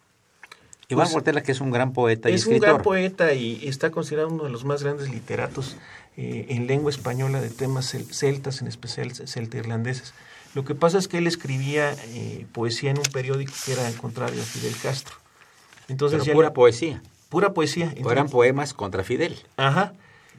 [0.89, 2.75] Iván Pues, Portela, que es un gran poeta y Es un escritor.
[2.75, 5.77] gran poeta y está considerado uno de los más grandes literatos
[6.17, 10.13] eh, en lengua española de temas cel- celtas, en especial celta-irlandeses.
[10.55, 14.43] Lo que pasa es que él escribía eh, poesía en un periódico que era contrario
[14.43, 15.17] a Fidel Castro.
[15.89, 17.03] Entonces Pero ya pura le- poesía.
[17.29, 17.95] pura poesía.
[18.05, 19.37] O eran poemas contra Fidel.
[19.57, 19.93] Ajá.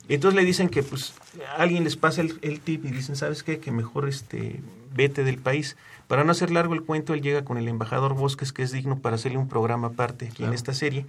[0.09, 1.13] Entonces le dicen que pues
[1.57, 3.59] alguien les pasa el, el tip y dicen, ¿sabes qué?
[3.59, 4.59] Que mejor este
[4.93, 5.77] vete del país.
[6.07, 8.99] Para no hacer largo el cuento, él llega con el embajador Bosques, que es digno
[8.99, 11.05] para hacerle un programa aparte aquí en esta serie.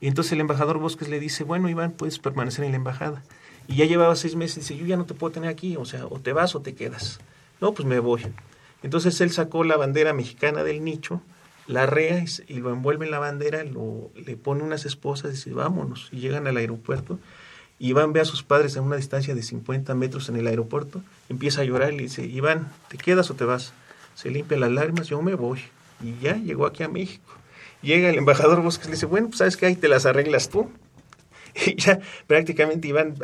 [0.00, 3.22] Y entonces el embajador Bosques le dice, bueno, Iván, puedes permanecer en la embajada.
[3.68, 5.84] Y ya llevaba seis meses y dice, yo ya no te puedo tener aquí, o
[5.84, 7.20] sea, o te vas o te quedas.
[7.60, 8.26] No, pues me voy.
[8.82, 11.20] Entonces él sacó la bandera mexicana del nicho,
[11.66, 15.52] la arrea y, lo envuelve en la bandera, lo, le pone unas esposas y dice,
[15.52, 16.08] vámonos.
[16.12, 17.18] Y llegan al aeropuerto
[17.78, 21.60] Iván ve a sus padres a una distancia de 50 metros en el aeropuerto, empieza
[21.60, 23.74] a llorar y le dice, Iván, ¿te quedas o te vas?
[24.14, 25.60] Se limpia las lágrimas, yo me voy.
[26.02, 27.32] Y ya llegó aquí a México.
[27.82, 30.48] Llega el embajador Bosques y le dice, bueno, pues sabes que ahí te las arreglas
[30.48, 30.70] tú.
[31.66, 33.14] Y ya prácticamente Iván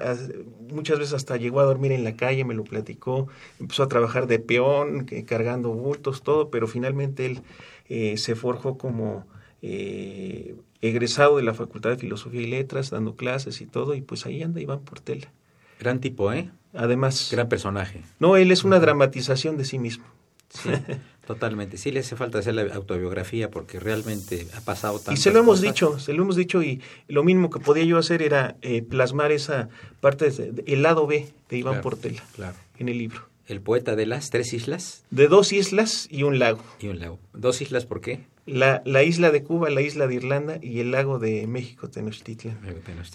[0.70, 3.28] muchas veces hasta llegó a dormir en la calle, me lo platicó,
[3.61, 7.43] empezó a trabajar de peón, cargando bultos, todo, pero finalmente él
[7.88, 9.26] eh, se forjó como
[9.62, 14.26] eh, egresado de la Facultad de Filosofía y Letras, dando clases y todo, y pues
[14.26, 15.32] ahí anda Iván Portela.
[15.78, 16.50] Gran tipo, ¿eh?
[16.74, 17.28] Además.
[17.30, 18.02] Gran personaje.
[18.18, 20.04] No, él es una dramatización de sí mismo.
[20.48, 20.70] Sí,
[21.26, 21.76] totalmente.
[21.76, 25.12] Sí le hace falta hacer la autobiografía porque realmente ha pasado tanto.
[25.12, 27.98] Y se lo hemos dicho, se lo hemos dicho y lo mismo que podía yo
[27.98, 29.68] hacer era eh, plasmar esa
[30.00, 32.56] parte, de, el lado B de Iván Portela claro.
[32.78, 33.31] en el libro.
[33.47, 35.05] El poeta de las tres islas.
[35.11, 36.62] De dos islas y un lago.
[36.80, 37.18] Y un lago.
[37.32, 38.24] ¿Dos islas por qué?
[38.47, 42.59] la, la, isla de Cuba, la isla de Irlanda y el lago de México, Tenochtitlan.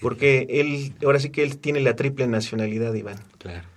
[0.01, 3.17] Porque él, ahora sí que él tiene la triple nacionalidad, Iván.
[3.37, 3.67] Claro,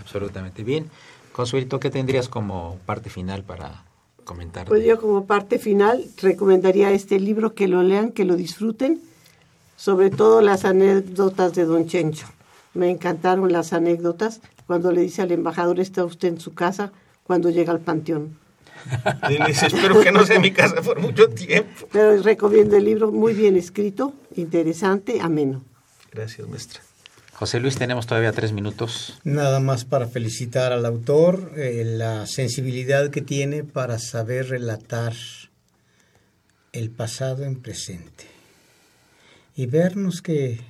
[0.00, 0.64] absolutamente.
[0.64, 0.90] Bien.
[1.32, 3.84] Consuelito, ¿qué tendrías como parte final para
[4.24, 4.66] comentar?
[4.68, 9.00] Pues yo como parte final recomendaría este libro, que lo lean, que lo disfruten,
[9.76, 12.26] sobre todo las anécdotas de Don Chencho.
[12.74, 16.92] Me encantaron las anécdotas cuando le dice al embajador, está usted en su casa,
[17.24, 18.44] cuando llega al panteón
[19.62, 21.88] espero que no sea mi casa por mucho tiempo.
[21.92, 25.64] Pero recomiendo el libro, muy bien escrito, interesante, ameno.
[26.12, 26.80] Gracias, maestra.
[27.32, 29.18] José Luis, tenemos todavía tres minutos.
[29.24, 35.14] Nada más para felicitar al autor, eh, la sensibilidad que tiene para saber relatar
[36.72, 38.24] el pasado en presente
[39.56, 40.60] y vernos que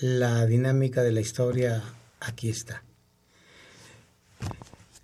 [0.00, 1.82] la dinámica de la historia
[2.20, 2.82] aquí está.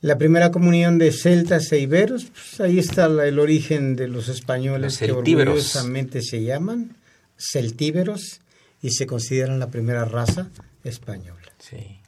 [0.00, 4.98] La primera comunión de celtas e iberos, pues ahí está el origen de los españoles
[4.98, 6.96] que orgullosamente se llaman
[7.36, 8.40] celtíberos
[8.80, 10.50] y se consideran la primera raza
[10.84, 11.52] española.
[11.58, 11.98] Sí.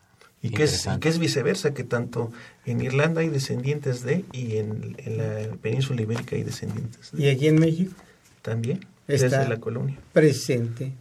[0.42, 2.32] Y que, es, que es viceversa, que tanto
[2.64, 7.24] en Irlanda hay descendientes de y en, la península ibérica hay descendientes de.
[7.24, 7.92] ¿Y aquí en México?
[8.40, 9.98] También, desde la colonia.
[10.12, 10.92] Presente.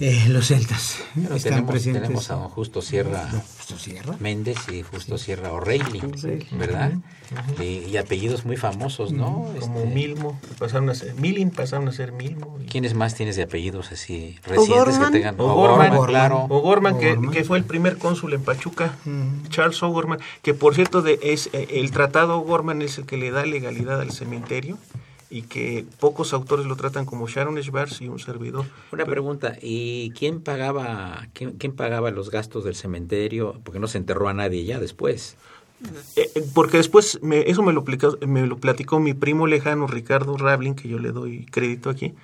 [0.00, 2.02] Eh, los celtas están tenemos, presentes.
[2.02, 3.30] Tenemos a Justo Sierra,
[4.18, 6.00] Méndez y Justo Sierra O'Reilly,
[6.52, 6.92] ¿verdad?
[7.60, 9.46] y, apellidos muy famosos, ¿no?
[9.60, 12.58] Como este, Milmo, pasaron a ser, Milin pasaron a ser Milmo.
[12.70, 15.34] ¿Quiénes más tienes de apellidos así recientes que tengan?
[15.38, 16.46] O'Gorman, claro.
[16.48, 18.96] O'Gorman, que, que, fue el primer cónsul en Pachuca,
[19.50, 23.30] Charles O'Gorman, que por cierto de, es eh, el tratado O'Gorman es el que le
[23.30, 24.78] da legalidad al cementerio
[25.30, 28.66] y que pocos autores lo tratan como Sharon Schwartz y un servidor.
[28.90, 33.60] Una pregunta, ¿y quién pagaba quién, pagaba los gastos del cementerio?
[33.62, 35.36] Porque no se enterró a nadie ya después.
[36.16, 39.86] Eh, eh, porque después, me, eso me lo, platicó, me lo platicó mi primo lejano,
[39.86, 42.14] Ricardo Rablin, que yo le doy crédito aquí.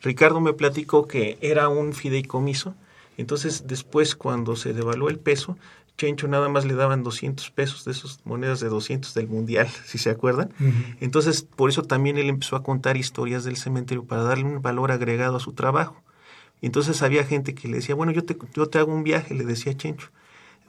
[0.00, 2.74] Ricardo me platicó que era un fideicomiso,
[3.16, 5.58] entonces después cuando se devaluó el peso,
[5.98, 9.98] Chencho nada más le daban 200 pesos de esas monedas de 200 del mundial, si
[9.98, 10.50] se acuerdan.
[11.00, 14.90] Entonces, por eso también él empezó a contar historias del cementerio para darle un valor
[14.90, 16.02] agregado a su trabajo.
[16.60, 19.44] Entonces había gente que le decía, bueno, yo te, yo te hago un viaje, le
[19.44, 20.10] decía Chencho,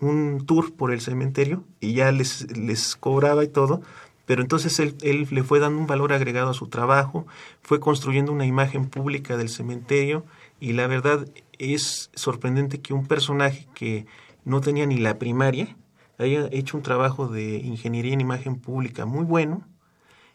[0.01, 3.81] un tour por el cementerio y ya les, les cobraba y todo.
[4.25, 7.27] Pero entonces él, él le fue dando un valor agregado a su trabajo,
[7.61, 10.25] fue construyendo una imagen pública del cementerio
[10.59, 11.27] y la verdad
[11.59, 14.05] es sorprendente que un personaje que
[14.45, 15.75] no tenía ni la primaria,
[16.17, 19.63] haya hecho un trabajo de ingeniería en imagen pública muy bueno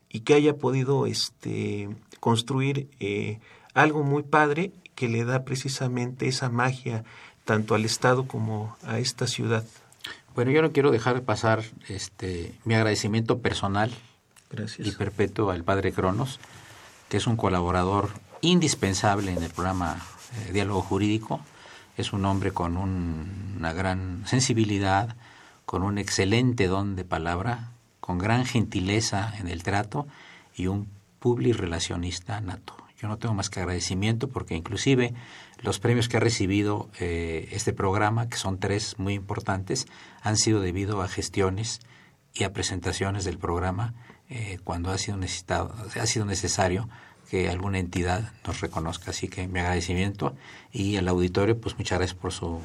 [0.08, 1.88] y que haya podido este,
[2.20, 3.38] construir eh,
[3.74, 7.04] algo muy padre que le da precisamente esa magia
[7.44, 9.64] tanto al Estado como a esta ciudad.
[10.34, 13.92] Bueno, yo no quiero dejar de pasar este, mi agradecimiento personal
[14.78, 16.40] y perpetuo al padre Cronos,
[17.08, 20.00] que es un colaborador indispensable en el programa
[20.48, 21.40] eh, Diálogo Jurídico
[21.98, 25.16] es un hombre con una gran sensibilidad,
[25.66, 30.06] con un excelente don de palabra, con gran gentileza en el trato
[30.54, 30.88] y un
[31.18, 32.76] public relacionista nato.
[33.00, 35.12] Yo no tengo más que agradecimiento porque inclusive
[35.60, 39.86] los premios que ha recibido eh, este programa, que son tres muy importantes,
[40.22, 41.80] han sido debido a gestiones
[42.32, 43.94] y a presentaciones del programa
[44.30, 46.88] eh, cuando ha sido, necesitado, ha sido necesario
[47.30, 49.10] que alguna entidad nos reconozca.
[49.10, 50.34] Así que mi agradecimiento
[50.72, 52.60] y al auditorio, pues muchas gracias por su,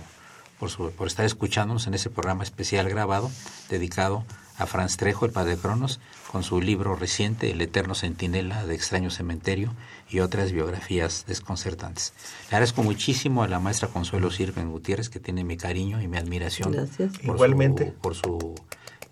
[0.59, 3.30] por, su, por estar escuchándonos en ese programa especial grabado
[3.70, 4.26] dedicado
[4.57, 5.99] a Franz Trejo, el padre Cronos,
[6.32, 9.74] con su libro reciente El eterno centinela de extraño cementerio
[10.09, 12.14] y otras biografías desconcertantes.
[12.49, 16.18] Le agradezco muchísimo a la maestra Consuelo Sirven Gutiérrez, que tiene mi cariño y mi
[16.18, 17.88] admiración por Igualmente.
[17.88, 18.55] Su, por su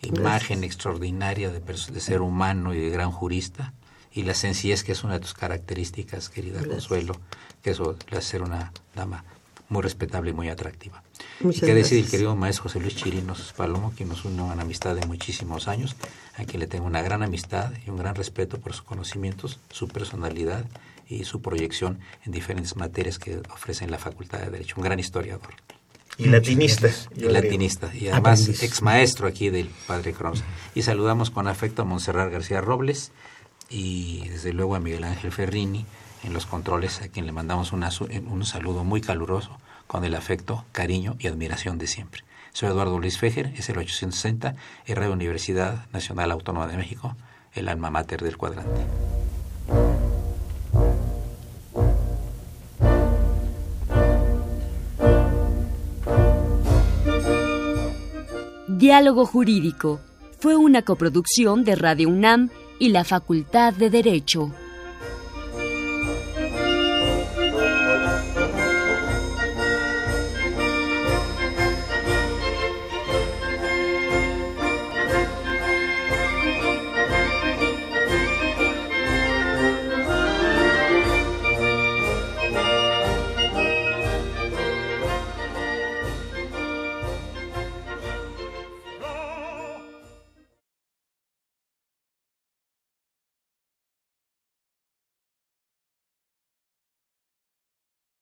[0.03, 3.73] imagen extraordinaria de, de, ser humano y de gran jurista
[4.13, 7.13] y la sencillez que es una de tus características, querida Consuelo,
[7.61, 9.23] que eso le hace ser una dama
[9.69, 11.01] muy respetable y muy atractiva.
[11.39, 12.11] Muchas y que decir el gracias.
[12.11, 15.95] querido maestro José Luis Chirinos Palomo, que nos une una amistad de muchísimos años,
[16.35, 19.87] a quien le tengo una gran amistad y un gran respeto por sus conocimientos, su
[19.87, 20.65] personalidad
[21.07, 24.75] y su proyección en diferentes materias que ofrece en la Facultad de Derecho.
[24.77, 25.53] Un gran historiador.
[26.17, 26.89] Y latinista.
[27.15, 27.95] Y latinista.
[27.95, 30.43] Y además ex maestro aquí del Padre Cronos.
[30.75, 33.11] Y saludamos con afecto a Montserrat García Robles
[33.71, 35.85] y desde luego a Miguel Ángel Ferrini
[36.23, 37.89] en los controles, a quien le mandamos una,
[38.27, 39.57] un saludo muy caluroso
[39.87, 42.23] con el afecto, cariño y admiración de siempre.
[42.53, 44.55] Soy Eduardo Luis Fejer, es el 860,
[44.85, 47.15] y Radio Universidad Nacional Autónoma de México,
[47.53, 48.85] el alma mater del cuadrante.
[58.67, 60.01] Diálogo Jurídico
[60.39, 62.49] fue una coproducción de Radio UNAM
[62.81, 64.51] y la Facultad de Derecho.